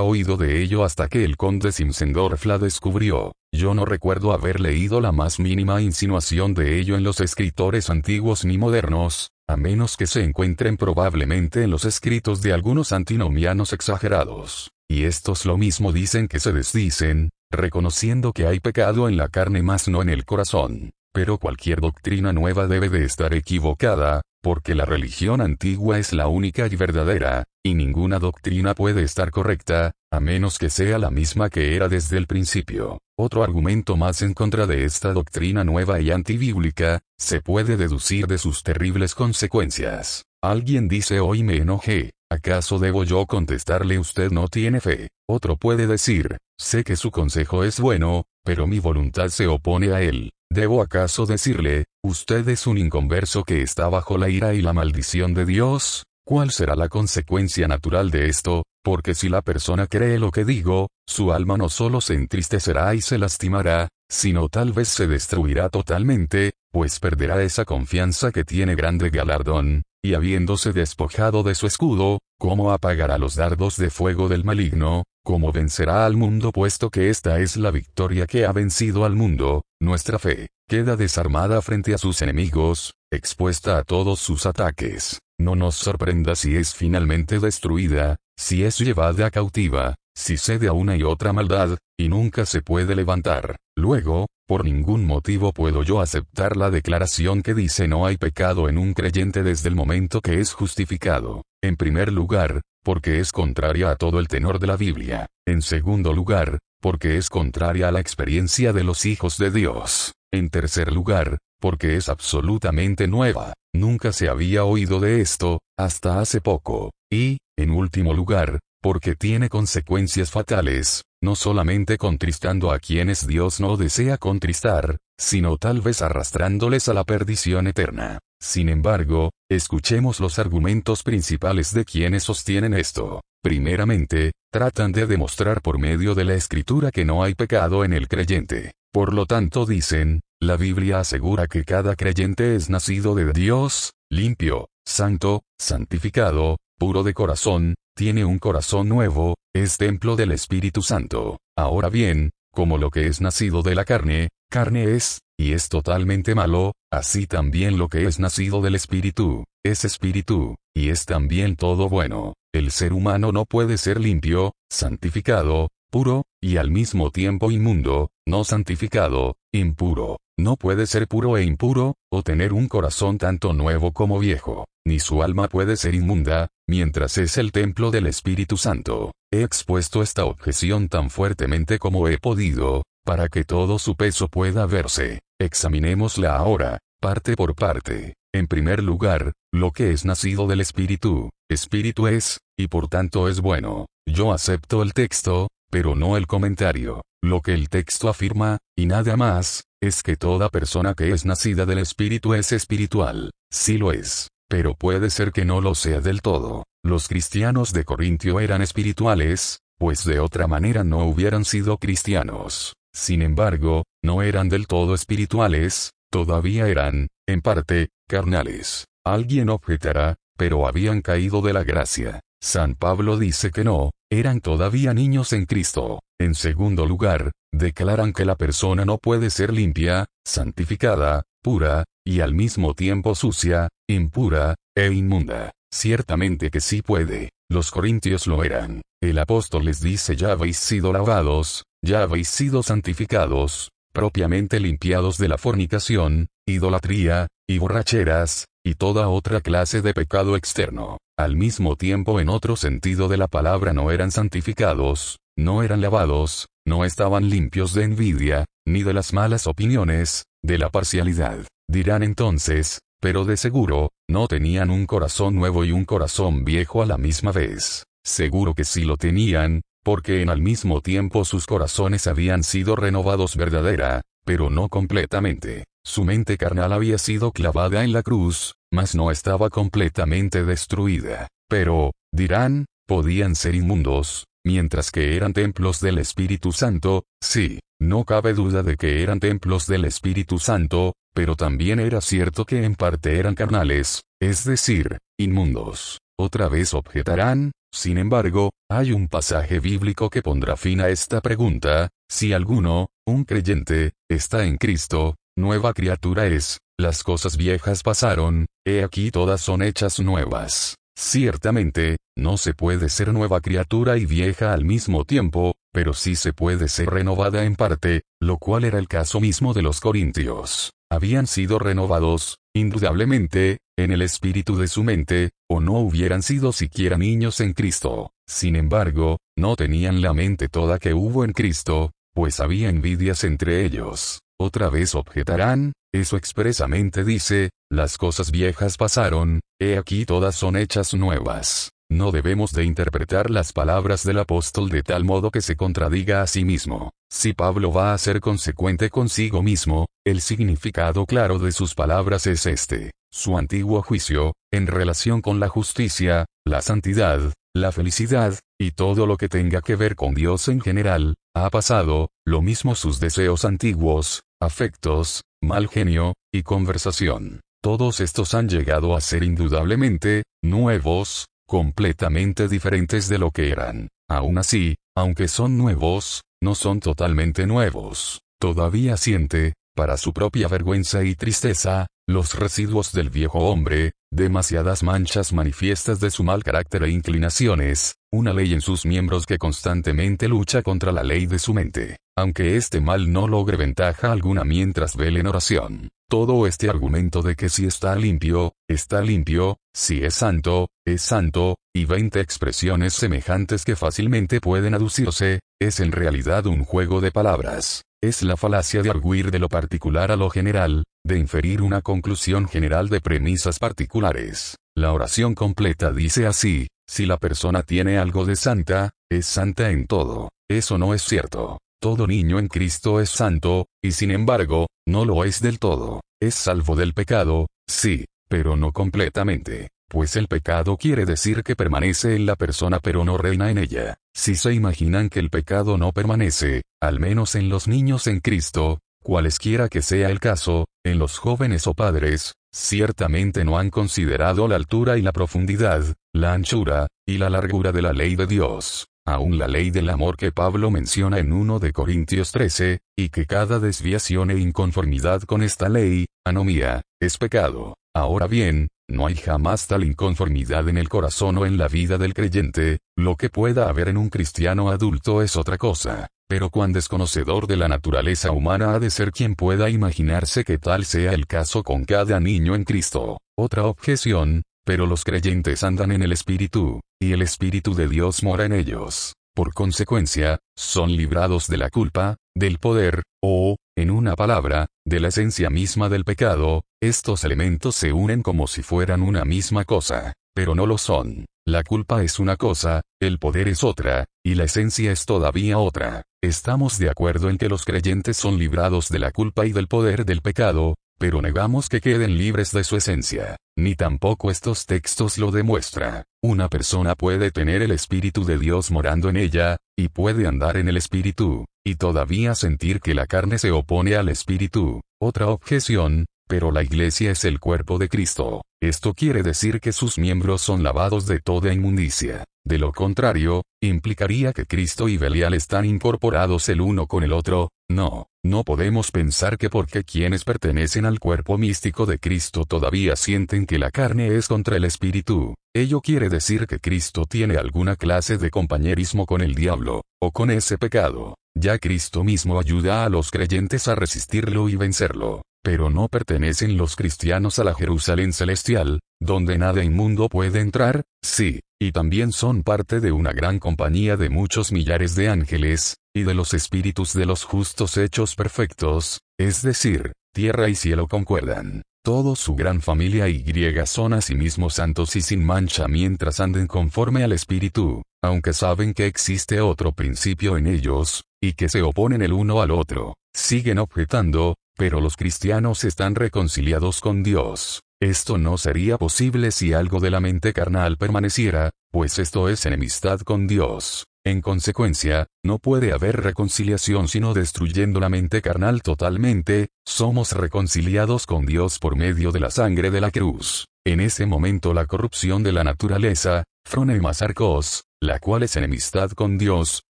oído 0.00 0.38
de 0.38 0.62
ello 0.62 0.82
hasta 0.82 1.08
que 1.08 1.26
el 1.26 1.36
conde 1.36 1.72
Simsendorf 1.72 2.46
la 2.46 2.56
descubrió. 2.56 3.32
Yo 3.52 3.74
no 3.74 3.84
recuerdo 3.84 4.32
haber 4.32 4.60
leído 4.60 5.02
la 5.02 5.12
más 5.12 5.38
mínima 5.38 5.82
insinuación 5.82 6.54
de 6.54 6.78
ello 6.78 6.96
en 6.96 7.04
los 7.04 7.20
escritores 7.20 7.90
antiguos 7.90 8.46
ni 8.46 8.56
modernos, 8.56 9.28
a 9.46 9.58
menos 9.58 9.98
que 9.98 10.06
se 10.06 10.24
encuentren 10.24 10.78
probablemente 10.78 11.64
en 11.64 11.70
los 11.70 11.84
escritos 11.84 12.40
de 12.40 12.54
algunos 12.54 12.92
antinomianos 12.92 13.74
exagerados. 13.74 14.70
Y 14.88 15.04
estos 15.04 15.44
lo 15.44 15.58
mismo 15.58 15.92
dicen 15.92 16.28
que 16.28 16.40
se 16.40 16.54
desdicen, 16.54 17.28
reconociendo 17.50 18.32
que 18.32 18.46
hay 18.46 18.58
pecado 18.58 19.06
en 19.06 19.18
la 19.18 19.28
carne 19.28 19.62
más 19.62 19.86
no 19.86 20.00
en 20.00 20.08
el 20.08 20.24
corazón. 20.24 20.92
Pero 21.16 21.38
cualquier 21.38 21.80
doctrina 21.80 22.34
nueva 22.34 22.66
debe 22.66 22.90
de 22.90 23.02
estar 23.06 23.32
equivocada, 23.32 24.20
porque 24.42 24.74
la 24.74 24.84
religión 24.84 25.40
antigua 25.40 25.98
es 25.98 26.12
la 26.12 26.28
única 26.28 26.66
y 26.66 26.76
verdadera, 26.76 27.44
y 27.64 27.72
ninguna 27.72 28.18
doctrina 28.18 28.74
puede 28.74 29.02
estar 29.02 29.30
correcta, 29.30 29.92
a 30.12 30.20
menos 30.20 30.58
que 30.58 30.68
sea 30.68 30.98
la 30.98 31.10
misma 31.10 31.48
que 31.48 31.74
era 31.74 31.88
desde 31.88 32.18
el 32.18 32.26
principio. 32.26 32.98
Otro 33.18 33.42
argumento 33.42 33.96
más 33.96 34.20
en 34.20 34.34
contra 34.34 34.66
de 34.66 34.84
esta 34.84 35.14
doctrina 35.14 35.64
nueva 35.64 36.02
y 36.02 36.10
antibíblica, 36.10 37.00
se 37.18 37.40
puede 37.40 37.78
deducir 37.78 38.26
de 38.26 38.36
sus 38.36 38.62
terribles 38.62 39.14
consecuencias. 39.14 40.24
Alguien 40.42 40.86
dice 40.86 41.20
hoy 41.20 41.42
me 41.42 41.56
enojé, 41.56 42.10
¿acaso 42.30 42.78
debo 42.78 43.04
yo 43.04 43.24
contestarle 43.24 43.98
usted 43.98 44.32
no 44.32 44.48
tiene 44.48 44.82
fe? 44.82 45.08
Otro 45.26 45.56
puede 45.56 45.86
decir, 45.86 46.36
sé 46.58 46.84
que 46.84 46.96
su 46.96 47.10
consejo 47.10 47.64
es 47.64 47.80
bueno, 47.80 48.24
pero 48.44 48.66
mi 48.66 48.78
voluntad 48.78 49.28
se 49.28 49.46
opone 49.46 49.92
a 49.92 50.02
él. 50.02 50.32
¿Debo 50.50 50.80
acaso 50.80 51.26
decirle, 51.26 51.86
usted 52.04 52.48
es 52.48 52.66
un 52.66 52.78
inconverso 52.78 53.44
que 53.44 53.62
está 53.62 53.88
bajo 53.88 54.16
la 54.16 54.28
ira 54.28 54.54
y 54.54 54.62
la 54.62 54.72
maldición 54.72 55.34
de 55.34 55.44
Dios? 55.44 56.04
¿Cuál 56.24 56.50
será 56.50 56.74
la 56.74 56.88
consecuencia 56.88 57.68
natural 57.68 58.10
de 58.10 58.28
esto? 58.28 58.64
Porque 58.82 59.14
si 59.14 59.28
la 59.28 59.42
persona 59.42 59.86
cree 59.86 60.18
lo 60.18 60.30
que 60.30 60.44
digo, 60.44 60.88
su 61.06 61.32
alma 61.32 61.56
no 61.56 61.68
solo 61.68 62.00
se 62.00 62.14
entristecerá 62.14 62.94
y 62.94 63.00
se 63.00 63.18
lastimará, 63.18 63.88
sino 64.08 64.48
tal 64.48 64.72
vez 64.72 64.88
se 64.88 65.06
destruirá 65.06 65.68
totalmente, 65.68 66.52
pues 66.72 67.00
perderá 67.00 67.42
esa 67.42 67.64
confianza 67.64 68.30
que 68.32 68.44
tiene 68.44 68.74
grande 68.76 69.10
galardón, 69.10 69.82
y 70.04 70.14
habiéndose 70.14 70.72
despojado 70.72 71.42
de 71.42 71.54
su 71.54 71.66
escudo, 71.66 72.20
¿cómo 72.38 72.72
apagará 72.72 73.18
los 73.18 73.34
dardos 73.34 73.76
de 73.76 73.90
fuego 73.90 74.28
del 74.28 74.44
maligno? 74.44 75.04
¿Cómo 75.26 75.50
vencerá 75.50 76.06
al 76.06 76.16
mundo 76.16 76.52
puesto 76.52 76.88
que 76.88 77.10
esta 77.10 77.40
es 77.40 77.56
la 77.56 77.72
victoria 77.72 78.28
que 78.28 78.46
ha 78.46 78.52
vencido 78.52 79.04
al 79.04 79.16
mundo? 79.16 79.64
Nuestra 79.80 80.20
fe, 80.20 80.50
queda 80.68 80.94
desarmada 80.94 81.60
frente 81.62 81.92
a 81.94 81.98
sus 81.98 82.22
enemigos, 82.22 82.94
expuesta 83.10 83.76
a 83.76 83.82
todos 83.82 84.20
sus 84.20 84.46
ataques. 84.46 85.18
No 85.36 85.56
nos 85.56 85.74
sorprenda 85.74 86.36
si 86.36 86.54
es 86.54 86.76
finalmente 86.76 87.40
destruida, 87.40 88.18
si 88.38 88.62
es 88.62 88.78
llevada 88.78 89.32
cautiva, 89.32 89.96
si 90.16 90.36
cede 90.36 90.68
a 90.68 90.72
una 90.72 90.96
y 90.96 91.02
otra 91.02 91.32
maldad, 91.32 91.76
y 91.98 92.08
nunca 92.08 92.46
se 92.46 92.62
puede 92.62 92.94
levantar. 92.94 93.56
Luego, 93.76 94.28
por 94.46 94.64
ningún 94.64 95.04
motivo 95.04 95.52
puedo 95.52 95.82
yo 95.82 96.00
aceptar 96.00 96.56
la 96.56 96.70
declaración 96.70 97.42
que 97.42 97.52
dice 97.52 97.88
no 97.88 98.06
hay 98.06 98.16
pecado 98.16 98.68
en 98.68 98.78
un 98.78 98.94
creyente 98.94 99.42
desde 99.42 99.70
el 99.70 99.74
momento 99.74 100.20
que 100.20 100.38
es 100.38 100.52
justificado. 100.52 101.42
En 101.64 101.74
primer 101.74 102.12
lugar, 102.12 102.60
porque 102.86 103.18
es 103.18 103.32
contraria 103.32 103.90
a 103.90 103.96
todo 103.96 104.20
el 104.20 104.28
tenor 104.28 104.60
de 104.60 104.68
la 104.68 104.76
Biblia. 104.76 105.26
En 105.44 105.60
segundo 105.60 106.12
lugar, 106.12 106.60
porque 106.80 107.16
es 107.16 107.28
contraria 107.28 107.88
a 107.88 107.90
la 107.90 107.98
experiencia 107.98 108.72
de 108.72 108.84
los 108.84 109.06
hijos 109.06 109.38
de 109.38 109.50
Dios. 109.50 110.12
En 110.32 110.50
tercer 110.50 110.92
lugar, 110.92 111.38
porque 111.60 111.96
es 111.96 112.08
absolutamente 112.08 113.08
nueva. 113.08 113.54
Nunca 113.74 114.12
se 114.12 114.28
había 114.28 114.62
oído 114.62 115.00
de 115.00 115.20
esto, 115.20 115.58
hasta 115.76 116.20
hace 116.20 116.40
poco. 116.40 116.92
Y, 117.12 117.38
en 117.58 117.72
último 117.72 118.14
lugar, 118.14 118.60
porque 118.80 119.16
tiene 119.16 119.48
consecuencias 119.48 120.30
fatales, 120.30 121.02
no 121.20 121.34
solamente 121.34 121.98
contristando 121.98 122.70
a 122.70 122.78
quienes 122.78 123.26
Dios 123.26 123.58
no 123.58 123.76
desea 123.76 124.16
contristar, 124.16 124.98
sino 125.18 125.56
tal 125.56 125.80
vez 125.80 126.02
arrastrándoles 126.02 126.88
a 126.88 126.94
la 126.94 127.02
perdición 127.02 127.66
eterna. 127.66 128.20
Sin 128.40 128.68
embargo, 128.68 129.30
escuchemos 129.50 130.20
los 130.20 130.38
argumentos 130.38 131.02
principales 131.02 131.72
de 131.72 131.84
quienes 131.84 132.24
sostienen 132.24 132.74
esto. 132.74 133.22
Primeramente, 133.42 134.32
tratan 134.52 134.92
de 134.92 135.06
demostrar 135.06 135.62
por 135.62 135.78
medio 135.78 136.14
de 136.14 136.24
la 136.24 136.34
escritura 136.34 136.90
que 136.90 137.04
no 137.04 137.22
hay 137.22 137.34
pecado 137.34 137.84
en 137.84 137.92
el 137.92 138.08
creyente. 138.08 138.72
Por 138.92 139.14
lo 139.14 139.26
tanto 139.26 139.66
dicen, 139.66 140.20
la 140.40 140.56
Biblia 140.56 141.00
asegura 141.00 141.46
que 141.46 141.64
cada 141.64 141.96
creyente 141.96 142.56
es 142.56 142.70
nacido 142.70 143.14
de 143.14 143.32
Dios, 143.32 143.92
limpio, 144.10 144.68
santo, 144.86 145.42
santificado, 145.58 146.58
puro 146.78 147.02
de 147.02 147.14
corazón, 147.14 147.74
tiene 147.96 148.24
un 148.24 148.38
corazón 148.38 148.88
nuevo, 148.88 149.36
es 149.54 149.78
templo 149.78 150.16
del 150.16 150.32
Espíritu 150.32 150.82
Santo. 150.82 151.38
Ahora 151.56 151.88
bien, 151.88 152.30
como 152.52 152.78
lo 152.78 152.90
que 152.90 153.06
es 153.06 153.20
nacido 153.20 153.62
de 153.62 153.74
la 153.74 153.84
carne, 153.84 154.28
carne 154.50 154.94
es, 154.94 155.20
y 155.38 155.52
es 155.52 155.68
totalmente 155.68 156.34
malo, 156.34 156.72
así 156.90 157.26
también 157.26 157.78
lo 157.78 157.88
que 157.88 158.04
es 158.04 158.18
nacido 158.18 158.62
del 158.62 158.74
Espíritu, 158.74 159.44
es 159.64 159.84
Espíritu, 159.84 160.56
y 160.74 160.88
es 160.88 161.04
también 161.04 161.56
todo 161.56 161.88
bueno. 161.88 162.34
El 162.54 162.70
ser 162.70 162.92
humano 162.92 163.32
no 163.32 163.44
puede 163.44 163.76
ser 163.76 164.00
limpio, 164.00 164.54
santificado, 164.70 165.68
puro, 165.90 166.24
y 166.42 166.56
al 166.56 166.70
mismo 166.70 167.10
tiempo 167.10 167.50
inmundo, 167.50 168.10
no 168.26 168.44
santificado, 168.44 169.36
impuro. 169.52 170.18
No 170.38 170.56
puede 170.56 170.86
ser 170.86 171.08
puro 171.08 171.38
e 171.38 171.44
impuro, 171.44 171.96
o 172.12 172.22
tener 172.22 172.52
un 172.52 172.68
corazón 172.68 173.16
tanto 173.16 173.52
nuevo 173.52 173.92
como 173.92 174.18
viejo, 174.18 174.66
ni 174.86 175.00
su 175.00 175.22
alma 175.22 175.48
puede 175.48 175.76
ser 175.76 175.94
inmunda, 175.94 176.48
mientras 176.68 177.16
es 177.18 177.38
el 177.38 177.52
templo 177.52 177.90
del 177.90 178.06
Espíritu 178.06 178.56
Santo. 178.56 179.12
He 179.32 179.42
expuesto 179.42 180.02
esta 180.02 180.24
objeción 180.24 180.88
tan 180.88 181.08
fuertemente 181.08 181.78
como 181.78 182.08
he 182.08 182.18
podido, 182.18 182.82
para 183.06 183.28
que 183.28 183.44
todo 183.44 183.78
su 183.78 183.94
peso 183.94 184.26
pueda 184.26 184.66
verse. 184.66 185.20
Examinémosla 185.40 186.36
ahora, 186.36 186.78
parte 187.00 187.36
por 187.36 187.54
parte. 187.54 188.14
En 188.34 188.48
primer 188.48 188.82
lugar, 188.82 189.32
lo 189.54 189.70
que 189.70 189.92
es 189.92 190.04
nacido 190.04 190.48
del 190.48 190.60
Espíritu, 190.60 191.30
Espíritu 191.48 192.08
es, 192.08 192.40
y 192.58 192.66
por 192.66 192.88
tanto 192.88 193.28
es 193.28 193.40
bueno. 193.40 193.86
Yo 194.08 194.32
acepto 194.32 194.82
el 194.82 194.92
texto, 194.92 195.46
pero 195.70 195.94
no 195.94 196.16
el 196.16 196.26
comentario. 196.26 197.02
Lo 197.22 197.42
que 197.42 197.54
el 197.54 197.68
texto 197.68 198.08
afirma, 198.08 198.58
y 198.76 198.86
nada 198.86 199.16
más, 199.16 199.62
es 199.80 200.02
que 200.02 200.16
toda 200.16 200.48
persona 200.48 200.94
que 200.94 201.12
es 201.12 201.24
nacida 201.24 201.64
del 201.64 201.78
Espíritu 201.78 202.34
es 202.34 202.50
espiritual. 202.50 203.30
Sí 203.52 203.78
lo 203.78 203.92
es. 203.92 204.28
Pero 204.48 204.74
puede 204.74 205.10
ser 205.10 205.30
que 205.30 205.44
no 205.44 205.60
lo 205.60 205.76
sea 205.76 206.00
del 206.00 206.22
todo. 206.22 206.64
Los 206.84 207.06
cristianos 207.06 207.72
de 207.72 207.84
Corintio 207.84 208.40
eran 208.40 208.62
espirituales, 208.62 209.60
pues 209.78 210.04
de 210.04 210.18
otra 210.18 210.48
manera 210.48 210.82
no 210.82 211.04
hubieran 211.04 211.44
sido 211.44 211.78
cristianos. 211.78 212.74
Sin 212.96 213.20
embargo, 213.20 213.84
no 214.02 214.22
eran 214.22 214.48
del 214.48 214.66
todo 214.66 214.94
espirituales, 214.94 215.90
todavía 216.10 216.66
eran, 216.66 217.08
en 217.28 217.42
parte, 217.42 217.90
carnales. 218.08 218.86
Alguien 219.04 219.50
objetará, 219.50 220.16
pero 220.38 220.66
habían 220.66 221.02
caído 221.02 221.42
de 221.42 221.52
la 221.52 221.62
gracia. 221.62 222.20
San 222.42 222.74
Pablo 222.74 223.18
dice 223.18 223.50
que 223.50 223.64
no, 223.64 223.90
eran 224.10 224.40
todavía 224.40 224.94
niños 224.94 225.34
en 225.34 225.44
Cristo. 225.44 226.00
En 226.18 226.34
segundo 226.34 226.86
lugar, 226.86 227.32
declaran 227.52 228.14
que 228.14 228.24
la 228.24 228.36
persona 228.36 228.86
no 228.86 228.96
puede 228.96 229.28
ser 229.28 229.52
limpia, 229.52 230.06
santificada, 230.26 231.24
pura, 231.42 231.84
y 232.02 232.20
al 232.20 232.34
mismo 232.34 232.72
tiempo 232.72 233.14
sucia, 233.14 233.68
impura, 233.86 234.54
e 234.74 234.90
inmunda. 234.90 235.52
Ciertamente 235.70 236.50
que 236.50 236.62
sí 236.62 236.80
puede. 236.80 237.28
Los 237.50 237.70
corintios 237.70 238.26
lo 238.26 238.42
eran. 238.42 238.80
El 239.02 239.18
apóstol 239.18 239.66
les 239.66 239.80
dice 239.82 240.16
ya 240.16 240.32
habéis 240.32 240.56
sido 240.58 240.92
lavados, 240.94 241.64
ya 241.82 242.02
habéis 242.02 242.28
sido 242.28 242.62
santificados, 242.62 243.70
propiamente 243.92 244.60
limpiados 244.60 245.18
de 245.18 245.28
la 245.28 245.38
fornicación, 245.38 246.28
idolatría, 246.46 247.28
y 247.48 247.58
borracheras, 247.58 248.46
y 248.64 248.74
toda 248.74 249.08
otra 249.08 249.40
clase 249.40 249.82
de 249.82 249.94
pecado 249.94 250.36
externo. 250.36 250.98
Al 251.18 251.36
mismo 251.36 251.76
tiempo 251.76 252.20
en 252.20 252.28
otro 252.28 252.56
sentido 252.56 253.08
de 253.08 253.16
la 253.16 253.28
palabra 253.28 253.72
no 253.72 253.90
eran 253.90 254.10
santificados, 254.10 255.18
no 255.38 255.62
eran 255.62 255.80
lavados, 255.80 256.48
no 256.66 256.84
estaban 256.84 257.30
limpios 257.30 257.72
de 257.72 257.84
envidia, 257.84 258.44
ni 258.66 258.82
de 258.82 258.92
las 258.92 259.12
malas 259.12 259.46
opiniones, 259.46 260.24
de 260.42 260.58
la 260.58 260.70
parcialidad. 260.70 261.38
Dirán 261.68 262.02
entonces, 262.02 262.80
pero 263.00 263.24
de 263.24 263.36
seguro, 263.36 263.90
no 264.08 264.28
tenían 264.28 264.70
un 264.70 264.86
corazón 264.86 265.34
nuevo 265.36 265.64
y 265.64 265.72
un 265.72 265.84
corazón 265.84 266.44
viejo 266.44 266.82
a 266.82 266.86
la 266.86 266.98
misma 266.98 267.32
vez. 267.32 267.84
Seguro 268.04 268.54
que 268.54 268.64
sí 268.64 268.84
lo 268.84 268.96
tenían, 268.96 269.62
porque 269.86 270.20
en 270.20 270.30
al 270.30 270.40
mismo 270.40 270.80
tiempo 270.80 271.24
sus 271.24 271.46
corazones 271.46 272.08
habían 272.08 272.42
sido 272.42 272.74
renovados 272.74 273.36
verdadera, 273.36 274.02
pero 274.24 274.50
no 274.50 274.68
completamente. 274.68 275.62
Su 275.84 276.04
mente 276.04 276.36
carnal 276.36 276.72
había 276.72 276.98
sido 276.98 277.30
clavada 277.30 277.84
en 277.84 277.92
la 277.92 278.02
cruz, 278.02 278.54
mas 278.72 278.96
no 278.96 279.12
estaba 279.12 279.48
completamente 279.48 280.44
destruida. 280.44 281.28
Pero, 281.48 281.92
dirán, 282.12 282.66
podían 282.88 283.36
ser 283.36 283.54
inmundos, 283.54 284.24
mientras 284.44 284.90
que 284.90 285.14
eran 285.16 285.32
templos 285.32 285.80
del 285.80 285.98
Espíritu 285.98 286.50
Santo, 286.50 287.04
sí, 287.22 287.60
no 287.80 288.02
cabe 288.02 288.34
duda 288.34 288.64
de 288.64 288.76
que 288.76 289.04
eran 289.04 289.20
templos 289.20 289.68
del 289.68 289.84
Espíritu 289.84 290.40
Santo, 290.40 290.94
pero 291.14 291.36
también 291.36 291.78
era 291.78 292.00
cierto 292.00 292.44
que 292.44 292.64
en 292.64 292.74
parte 292.74 293.20
eran 293.20 293.36
carnales, 293.36 294.02
es 294.20 294.42
decir, 294.42 294.98
inmundos. 295.16 295.98
Otra 296.18 296.48
vez 296.48 296.74
objetarán, 296.74 297.52
sin 297.76 297.98
embargo, 297.98 298.52
hay 298.70 298.92
un 298.92 299.06
pasaje 299.06 299.60
bíblico 299.60 300.08
que 300.08 300.22
pondrá 300.22 300.56
fin 300.56 300.80
a 300.80 300.88
esta 300.88 301.20
pregunta, 301.20 301.90
si 302.10 302.32
alguno, 302.32 302.88
un 303.06 303.24
creyente, 303.24 303.92
está 304.10 304.44
en 304.44 304.56
Cristo, 304.56 305.16
nueva 305.36 305.74
criatura 305.74 306.26
es, 306.26 306.58
las 306.80 307.02
cosas 307.02 307.36
viejas 307.36 307.82
pasaron, 307.82 308.46
he 308.66 308.82
aquí 308.82 309.10
todas 309.10 309.42
son 309.42 309.62
hechas 309.62 310.00
nuevas. 310.00 310.76
Ciertamente, 310.98 311.98
no 312.16 312.38
se 312.38 312.54
puede 312.54 312.88
ser 312.88 313.12
nueva 313.12 313.42
criatura 313.42 313.98
y 313.98 314.06
vieja 314.06 314.54
al 314.54 314.64
mismo 314.64 315.04
tiempo, 315.04 315.54
pero 315.70 315.92
sí 315.92 316.16
se 316.16 316.32
puede 316.32 316.68
ser 316.68 316.88
renovada 316.88 317.44
en 317.44 317.56
parte, 317.56 318.04
lo 318.22 318.38
cual 318.38 318.64
era 318.64 318.78
el 318.78 318.88
caso 318.88 319.20
mismo 319.20 319.52
de 319.52 319.60
los 319.60 319.80
corintios. 319.80 320.72
Habían 320.90 321.26
sido 321.26 321.58
renovados, 321.58 322.38
indudablemente, 322.54 323.58
en 323.76 323.92
el 323.92 324.02
espíritu 324.02 324.56
de 324.56 324.68
su 324.68 324.82
mente, 324.82 325.30
o 325.48 325.60
no 325.60 325.74
hubieran 325.74 326.22
sido 326.22 326.52
siquiera 326.52 326.96
niños 326.96 327.40
en 327.40 327.52
Cristo. 327.52 328.12
Sin 328.26 328.56
embargo, 328.56 329.18
no 329.36 329.54
tenían 329.54 330.00
la 330.00 330.12
mente 330.14 330.48
toda 330.48 330.78
que 330.78 330.94
hubo 330.94 331.24
en 331.24 331.32
Cristo, 331.32 331.92
pues 332.14 332.40
había 332.40 332.70
envidias 332.70 333.24
entre 333.24 333.64
ellos. 333.64 334.20
Otra 334.38 334.70
vez 334.70 334.94
objetarán, 334.94 335.72
eso 335.92 336.16
expresamente 336.16 337.04
dice, 337.04 337.50
las 337.70 337.98
cosas 337.98 338.30
viejas 338.30 338.76
pasaron, 338.76 339.40
he 339.60 339.78
aquí 339.78 340.06
todas 340.06 340.34
son 340.34 340.56
hechas 340.56 340.94
nuevas. 340.94 341.70
No 341.88 342.10
debemos 342.10 342.52
de 342.52 342.64
interpretar 342.64 343.30
las 343.30 343.52
palabras 343.52 344.02
del 344.02 344.18
apóstol 344.18 344.70
de 344.70 344.82
tal 344.82 345.04
modo 345.04 345.30
que 345.30 345.40
se 345.40 345.56
contradiga 345.56 346.20
a 346.20 346.26
sí 346.26 346.44
mismo. 346.44 346.90
Si 347.08 347.32
Pablo 347.32 347.72
va 347.72 347.94
a 347.94 347.98
ser 347.98 348.20
consecuente 348.20 348.90
consigo 348.90 349.42
mismo, 349.42 349.86
el 350.04 350.20
significado 350.20 351.06
claro 351.06 351.38
de 351.38 351.52
sus 351.52 351.74
palabras 351.74 352.26
es 352.26 352.46
este. 352.46 352.90
Su 353.12 353.38
antiguo 353.38 353.82
juicio, 353.82 354.34
en 354.52 354.66
relación 354.66 355.22
con 355.22 355.40
la 355.40 355.48
justicia, 355.48 356.26
la 356.44 356.62
santidad, 356.62 357.32
la 357.54 357.72
felicidad, 357.72 358.38
y 358.60 358.72
todo 358.72 359.06
lo 359.06 359.16
que 359.16 359.28
tenga 359.28 359.62
que 359.62 359.76
ver 359.76 359.96
con 359.96 360.14
Dios 360.14 360.48
en 360.48 360.60
general, 360.60 361.14
ha 361.34 361.50
pasado, 361.50 362.10
lo 362.26 362.42
mismo 362.42 362.74
sus 362.74 363.00
deseos 363.00 363.44
antiguos, 363.44 364.22
afectos, 364.40 365.22
mal 365.42 365.68
genio, 365.68 366.14
y 366.32 366.42
conversación. 366.42 367.40
Todos 367.62 368.00
estos 368.00 368.34
han 368.34 368.48
llegado 368.48 368.94
a 368.94 369.00
ser 369.00 369.22
indudablemente, 369.22 370.22
nuevos, 370.42 371.26
completamente 371.46 372.48
diferentes 372.48 373.08
de 373.08 373.18
lo 373.18 373.30
que 373.30 373.50
eran. 373.50 373.88
Aún 374.08 374.38
así, 374.38 374.76
aunque 374.96 375.28
son 375.28 375.58
nuevos, 375.58 376.22
no 376.42 376.54
son 376.54 376.80
totalmente 376.80 377.46
nuevos. 377.46 378.20
Todavía 378.40 378.96
siente, 378.96 379.54
para 379.74 379.96
su 379.96 380.12
propia 380.12 380.48
vergüenza 380.48 381.04
y 381.04 381.14
tristeza, 381.14 381.86
los 382.08 382.38
residuos 382.38 382.92
del 382.92 383.10
viejo 383.10 383.40
hombre, 383.40 383.92
demasiadas 384.12 384.84
manchas 384.84 385.32
manifiestas 385.32 385.98
de 385.98 386.10
su 386.10 386.22
mal 386.22 386.44
carácter 386.44 386.84
e 386.84 386.90
inclinaciones, 386.90 387.96
una 388.12 388.32
ley 388.32 388.54
en 388.54 388.60
sus 388.60 388.86
miembros 388.86 389.26
que 389.26 389.38
constantemente 389.38 390.28
lucha 390.28 390.62
contra 390.62 390.92
la 390.92 391.02
ley 391.02 391.26
de 391.26 391.40
su 391.40 391.52
mente, 391.52 391.96
aunque 392.16 392.56
este 392.56 392.80
mal 392.80 393.12
no 393.12 393.26
logre 393.26 393.56
ventaja 393.56 394.12
alguna 394.12 394.44
mientras 394.44 394.96
vele 394.96 395.20
en 395.20 395.26
oración. 395.26 395.88
Todo 396.08 396.46
este 396.46 396.70
argumento 396.70 397.22
de 397.22 397.34
que 397.34 397.48
si 397.48 397.66
está 397.66 397.96
limpio, 397.96 398.52
está 398.68 399.00
limpio, 399.00 399.56
si 399.74 400.04
es 400.04 400.14
santo, 400.14 400.68
es 400.86 401.02
santo, 401.02 401.56
y 401.74 401.84
veinte 401.84 402.20
expresiones 402.20 402.94
semejantes 402.94 403.64
que 403.64 403.74
fácilmente 403.74 404.40
pueden 404.40 404.74
aducirse, 404.74 405.40
es 405.60 405.80
en 405.80 405.90
realidad 405.90 406.46
un 406.46 406.64
juego 406.64 407.00
de 407.00 407.10
palabras. 407.10 407.82
Es 408.00 408.22
la 408.22 408.36
falacia 408.36 408.82
de 408.82 408.90
arguir 408.90 409.32
de 409.32 409.40
lo 409.40 409.48
particular 409.48 410.12
a 410.12 410.16
lo 410.16 410.30
general, 410.30 410.84
de 411.06 411.18
inferir 411.18 411.62
una 411.62 411.82
conclusión 411.82 412.48
general 412.48 412.88
de 412.88 413.00
premisas 413.00 413.58
particulares. 413.60 414.56
La 414.74 414.92
oración 414.92 415.34
completa 415.34 415.92
dice 415.92 416.26
así, 416.26 416.66
si 416.88 417.06
la 417.06 417.16
persona 417.16 417.62
tiene 417.62 417.98
algo 417.98 418.24
de 418.24 418.34
santa, 418.34 418.90
es 419.10 419.26
santa 419.26 419.70
en 419.70 419.86
todo. 419.86 420.30
Eso 420.50 420.78
no 420.78 420.94
es 420.94 421.02
cierto. 421.02 421.58
Todo 421.80 422.06
niño 422.06 422.38
en 422.38 422.48
Cristo 422.48 423.00
es 423.00 423.10
santo, 423.10 423.66
y 423.82 423.92
sin 423.92 424.10
embargo, 424.10 424.66
no 424.86 425.04
lo 425.04 425.24
es 425.24 425.40
del 425.40 425.58
todo. 425.58 426.00
Es 426.20 426.34
salvo 426.34 426.74
del 426.74 426.92
pecado, 426.92 427.46
sí, 427.68 428.06
pero 428.28 428.56
no 428.56 428.72
completamente. 428.72 429.68
Pues 429.88 430.16
el 430.16 430.26
pecado 430.26 430.76
quiere 430.76 431.04
decir 431.04 431.44
que 431.44 431.54
permanece 431.54 432.16
en 432.16 432.26
la 432.26 432.34
persona 432.34 432.80
pero 432.80 433.04
no 433.04 433.16
reina 433.16 433.50
en 433.50 433.58
ella. 433.58 433.98
Si 434.12 434.34
se 434.34 434.52
imaginan 434.52 435.08
que 435.08 435.20
el 435.20 435.30
pecado 435.30 435.78
no 435.78 435.92
permanece, 435.92 436.62
al 436.80 436.98
menos 436.98 437.36
en 437.36 437.48
los 437.48 437.68
niños 437.68 438.08
en 438.08 438.18
Cristo, 438.18 438.80
cualesquiera 439.06 439.68
que 439.68 439.82
sea 439.82 440.10
el 440.10 440.18
caso, 440.18 440.66
en 440.84 440.98
los 440.98 441.18
jóvenes 441.18 441.68
o 441.68 441.74
padres, 441.74 442.34
ciertamente 442.52 443.44
no 443.44 443.56
han 443.56 443.70
considerado 443.70 444.48
la 444.48 444.56
altura 444.56 444.98
y 444.98 445.02
la 445.02 445.12
profundidad, 445.12 445.94
la 446.12 446.32
anchura, 446.32 446.88
y 447.06 447.18
la 447.18 447.30
largura 447.30 447.70
de 447.70 447.82
la 447.82 447.92
ley 447.92 448.16
de 448.16 448.26
Dios, 448.26 448.88
aún 449.06 449.38
la 449.38 449.46
ley 449.46 449.70
del 449.70 449.90
amor 449.90 450.16
que 450.16 450.32
Pablo 450.32 450.72
menciona 450.72 451.20
en 451.20 451.32
1 451.32 451.60
de 451.60 451.72
Corintios 451.72 452.32
13, 452.32 452.80
y 452.98 453.10
que 453.10 453.26
cada 453.26 453.60
desviación 453.60 454.32
e 454.32 454.40
inconformidad 454.40 455.22
con 455.22 455.44
esta 455.44 455.68
ley, 455.68 456.06
anomía, 456.26 456.82
es 457.00 457.16
pecado. 457.16 457.76
Ahora 457.94 458.26
bien, 458.26 458.66
no 458.88 459.06
hay 459.06 459.14
jamás 459.14 459.68
tal 459.68 459.84
inconformidad 459.84 460.68
en 460.68 460.78
el 460.78 460.88
corazón 460.88 461.38
o 461.38 461.46
en 461.46 461.58
la 461.58 461.68
vida 461.68 461.96
del 461.96 462.12
creyente, 462.12 462.80
lo 462.96 463.14
que 463.14 463.30
pueda 463.30 463.68
haber 463.68 463.86
en 463.86 463.98
un 463.98 464.08
cristiano 464.08 464.68
adulto 464.68 465.22
es 465.22 465.36
otra 465.36 465.58
cosa. 465.58 466.08
Pero 466.28 466.50
cuán 466.50 466.72
desconocedor 466.72 467.46
de 467.46 467.56
la 467.56 467.68
naturaleza 467.68 468.32
humana 468.32 468.74
ha 468.74 468.78
de 468.80 468.90
ser 468.90 469.12
quien 469.12 469.36
pueda 469.36 469.70
imaginarse 469.70 470.44
que 470.44 470.58
tal 470.58 470.84
sea 470.84 471.12
el 471.12 471.26
caso 471.26 471.62
con 471.62 471.84
cada 471.84 472.18
niño 472.18 472.56
en 472.56 472.64
Cristo. 472.64 473.18
Otra 473.38 473.64
objeción, 473.64 474.42
pero 474.64 474.86
los 474.86 475.04
creyentes 475.04 475.62
andan 475.62 475.92
en 475.92 476.02
el 476.02 476.10
Espíritu, 476.10 476.80
y 477.00 477.12
el 477.12 477.22
Espíritu 477.22 477.74
de 477.74 477.86
Dios 477.86 478.24
mora 478.24 478.44
en 478.44 478.52
ellos. 478.52 479.14
Por 479.36 479.54
consecuencia, 479.54 480.40
son 480.56 480.96
librados 480.96 481.46
de 481.46 481.58
la 481.58 481.70
culpa, 481.70 482.16
del 482.34 482.58
poder, 482.58 483.02
o, 483.22 483.56
en 483.76 483.90
una 483.90 484.16
palabra, 484.16 484.66
de 484.84 484.98
la 484.98 485.08
esencia 485.08 485.48
misma 485.50 485.88
del 485.88 486.04
pecado, 486.04 486.64
estos 486.82 487.24
elementos 487.24 487.74
se 487.74 487.92
unen 487.92 488.22
como 488.22 488.46
si 488.46 488.62
fueran 488.62 489.02
una 489.02 489.24
misma 489.24 489.64
cosa, 489.64 490.12
pero 490.34 490.54
no 490.54 490.66
lo 490.66 490.76
son. 490.76 491.24
La 491.46 491.62
culpa 491.62 492.02
es 492.02 492.18
una 492.18 492.36
cosa, 492.36 492.82
el 493.00 493.18
poder 493.18 493.48
es 493.48 493.64
otra, 493.64 494.04
y 494.24 494.34
la 494.34 494.44
esencia 494.44 494.92
es 494.92 495.06
todavía 495.06 495.58
otra. 495.58 496.02
Estamos 496.22 496.78
de 496.78 496.90
acuerdo 496.90 497.30
en 497.30 497.38
que 497.38 497.48
los 497.48 497.64
creyentes 497.64 498.16
son 498.16 498.38
librados 498.38 498.88
de 498.88 498.98
la 498.98 499.10
culpa 499.10 499.46
y 499.46 499.52
del 499.52 499.68
poder 499.68 500.04
del 500.04 500.20
pecado, 500.20 500.74
pero 500.98 501.22
negamos 501.22 501.68
que 501.68 501.80
queden 501.80 502.18
libres 502.18 502.52
de 502.52 502.64
su 502.64 502.76
esencia. 502.76 503.36
Ni 503.56 503.74
tampoco 503.74 504.30
estos 504.30 504.66
textos 504.66 505.18
lo 505.18 505.30
demuestra. 505.30 506.04
Una 506.22 506.48
persona 506.48 506.94
puede 506.94 507.30
tener 507.30 507.62
el 507.62 507.70
Espíritu 507.70 508.24
de 508.24 508.38
Dios 508.38 508.70
morando 508.70 509.08
en 509.08 509.16
ella, 509.16 509.56
y 509.78 509.88
puede 509.88 510.26
andar 510.26 510.56
en 510.56 510.68
el 510.68 510.76
Espíritu, 510.76 511.46
y 511.64 511.76
todavía 511.76 512.34
sentir 512.34 512.80
que 512.80 512.94
la 512.94 513.06
carne 513.06 513.38
se 513.38 513.50
opone 513.50 513.94
al 513.96 514.08
Espíritu. 514.08 514.82
Otra 515.00 515.28
objeción, 515.28 516.06
pero 516.28 516.50
la 516.50 516.62
iglesia 516.62 517.12
es 517.12 517.24
el 517.24 517.40
cuerpo 517.40 517.78
de 517.78 517.88
Cristo. 517.88 518.42
Esto 518.60 518.94
quiere 518.94 519.22
decir 519.22 519.60
que 519.60 519.72
sus 519.72 519.98
miembros 519.98 520.42
son 520.42 520.62
lavados 520.62 521.06
de 521.06 521.20
toda 521.20 521.52
inmundicia. 521.52 522.24
De 522.44 522.58
lo 522.58 522.72
contrario, 522.72 523.42
implicaría 523.60 524.32
que 524.32 524.46
Cristo 524.46 524.88
y 524.88 524.96
Belial 524.96 525.34
están 525.34 525.64
incorporados 525.64 526.48
el 526.48 526.60
uno 526.60 526.86
con 526.86 527.02
el 527.02 527.12
otro. 527.12 527.50
No, 527.68 528.06
no 528.24 528.44
podemos 528.44 528.92
pensar 528.92 529.36
que 529.36 529.50
porque 529.50 529.82
quienes 529.82 530.24
pertenecen 530.24 530.86
al 530.86 531.00
cuerpo 531.00 531.38
místico 531.38 531.86
de 531.86 531.98
Cristo 531.98 532.44
todavía 532.44 532.94
sienten 532.94 533.46
que 533.46 533.58
la 533.58 533.70
carne 533.70 534.16
es 534.16 534.28
contra 534.28 534.56
el 534.56 534.64
espíritu. 534.64 535.34
Ello 535.54 535.80
quiere 535.80 536.08
decir 536.08 536.46
que 536.46 536.60
Cristo 536.60 537.06
tiene 537.06 537.36
alguna 537.36 537.76
clase 537.76 538.16
de 538.16 538.30
compañerismo 538.30 539.06
con 539.06 539.22
el 539.22 539.34
diablo, 539.34 539.82
o 540.00 540.12
con 540.12 540.30
ese 540.30 540.58
pecado. 540.58 541.16
Ya 541.34 541.58
Cristo 541.58 542.04
mismo 542.04 542.38
ayuda 542.38 542.84
a 542.84 542.88
los 542.88 543.10
creyentes 543.10 543.66
a 543.68 543.74
resistirlo 543.74 544.48
y 544.48 544.56
vencerlo. 544.56 545.22
Pero 545.46 545.70
no 545.70 545.86
pertenecen 545.86 546.56
los 546.56 546.74
cristianos 546.74 547.38
a 547.38 547.44
la 547.44 547.54
Jerusalén 547.54 548.12
celestial, 548.12 548.80
donde 549.00 549.38
nada 549.38 549.62
inmundo 549.62 550.08
puede 550.08 550.40
entrar, 550.40 550.82
sí, 551.04 551.38
y 551.62 551.70
también 551.70 552.10
son 552.10 552.42
parte 552.42 552.80
de 552.80 552.90
una 552.90 553.12
gran 553.12 553.38
compañía 553.38 553.96
de 553.96 554.10
muchos 554.10 554.50
millares 554.50 554.96
de 554.96 555.08
ángeles, 555.08 555.76
y 555.94 556.02
de 556.02 556.14
los 556.14 556.34
espíritus 556.34 556.94
de 556.94 557.06
los 557.06 557.22
justos 557.22 557.76
hechos 557.76 558.16
perfectos, 558.16 558.98
es 559.20 559.42
decir, 559.42 559.92
tierra 560.12 560.48
y 560.48 560.56
cielo 560.56 560.88
concuerdan. 560.88 561.62
Todos 561.84 562.18
su 562.18 562.34
gran 562.34 562.60
familia 562.60 563.06
y 563.06 563.22
griega 563.22 563.66
son 563.66 563.92
asimismo 563.92 564.50
santos 564.50 564.96
y 564.96 565.00
sin 565.00 565.24
mancha 565.24 565.68
mientras 565.68 566.18
anden 566.18 566.48
conforme 566.48 567.04
al 567.04 567.12
espíritu, 567.12 567.82
aunque 568.02 568.32
saben 568.32 568.74
que 568.74 568.86
existe 568.86 569.40
otro 569.40 569.70
principio 569.70 570.38
en 570.38 570.48
ellos, 570.48 571.04
y 571.22 571.34
que 571.34 571.48
se 571.48 571.62
oponen 571.62 572.02
el 572.02 572.12
uno 572.12 572.42
al 572.42 572.50
otro, 572.50 572.96
siguen 573.14 573.60
objetando, 573.60 574.34
pero 574.56 574.80
los 574.80 574.96
cristianos 574.96 575.64
están 575.64 575.94
reconciliados 575.94 576.80
con 576.80 577.02
Dios. 577.02 577.62
Esto 577.80 578.16
no 578.16 578.38
sería 578.38 578.78
posible 578.78 579.30
si 579.30 579.52
algo 579.52 579.80
de 579.80 579.90
la 579.90 580.00
mente 580.00 580.32
carnal 580.32 580.78
permaneciera, 580.78 581.50
pues 581.70 581.98
esto 581.98 582.30
es 582.30 582.46
enemistad 582.46 583.00
con 583.00 583.26
Dios. 583.26 583.84
En 584.02 584.22
consecuencia, 584.22 585.08
no 585.22 585.38
puede 585.38 585.72
haber 585.72 586.02
reconciliación 586.02 586.88
sino 586.88 587.12
destruyendo 587.12 587.78
la 587.78 587.90
mente 587.90 588.22
carnal 588.22 588.62
totalmente, 588.62 589.48
somos 589.66 590.12
reconciliados 590.12 591.06
con 591.06 591.26
Dios 591.26 591.58
por 591.58 591.76
medio 591.76 592.12
de 592.12 592.20
la 592.20 592.30
sangre 592.30 592.70
de 592.70 592.80
la 592.80 592.90
cruz. 592.90 593.46
En 593.66 593.80
ese 593.80 594.06
momento 594.06 594.54
la 594.54 594.64
corrupción 594.64 595.22
de 595.22 595.32
la 595.32 595.44
naturaleza, 595.44 596.24
Fronemas 596.48 597.02
Arcos, 597.02 597.64
la 597.82 597.98
cual 597.98 598.22
es 598.22 598.36
enemistad 598.36 598.92
con 598.92 599.18
Dios, 599.18 599.64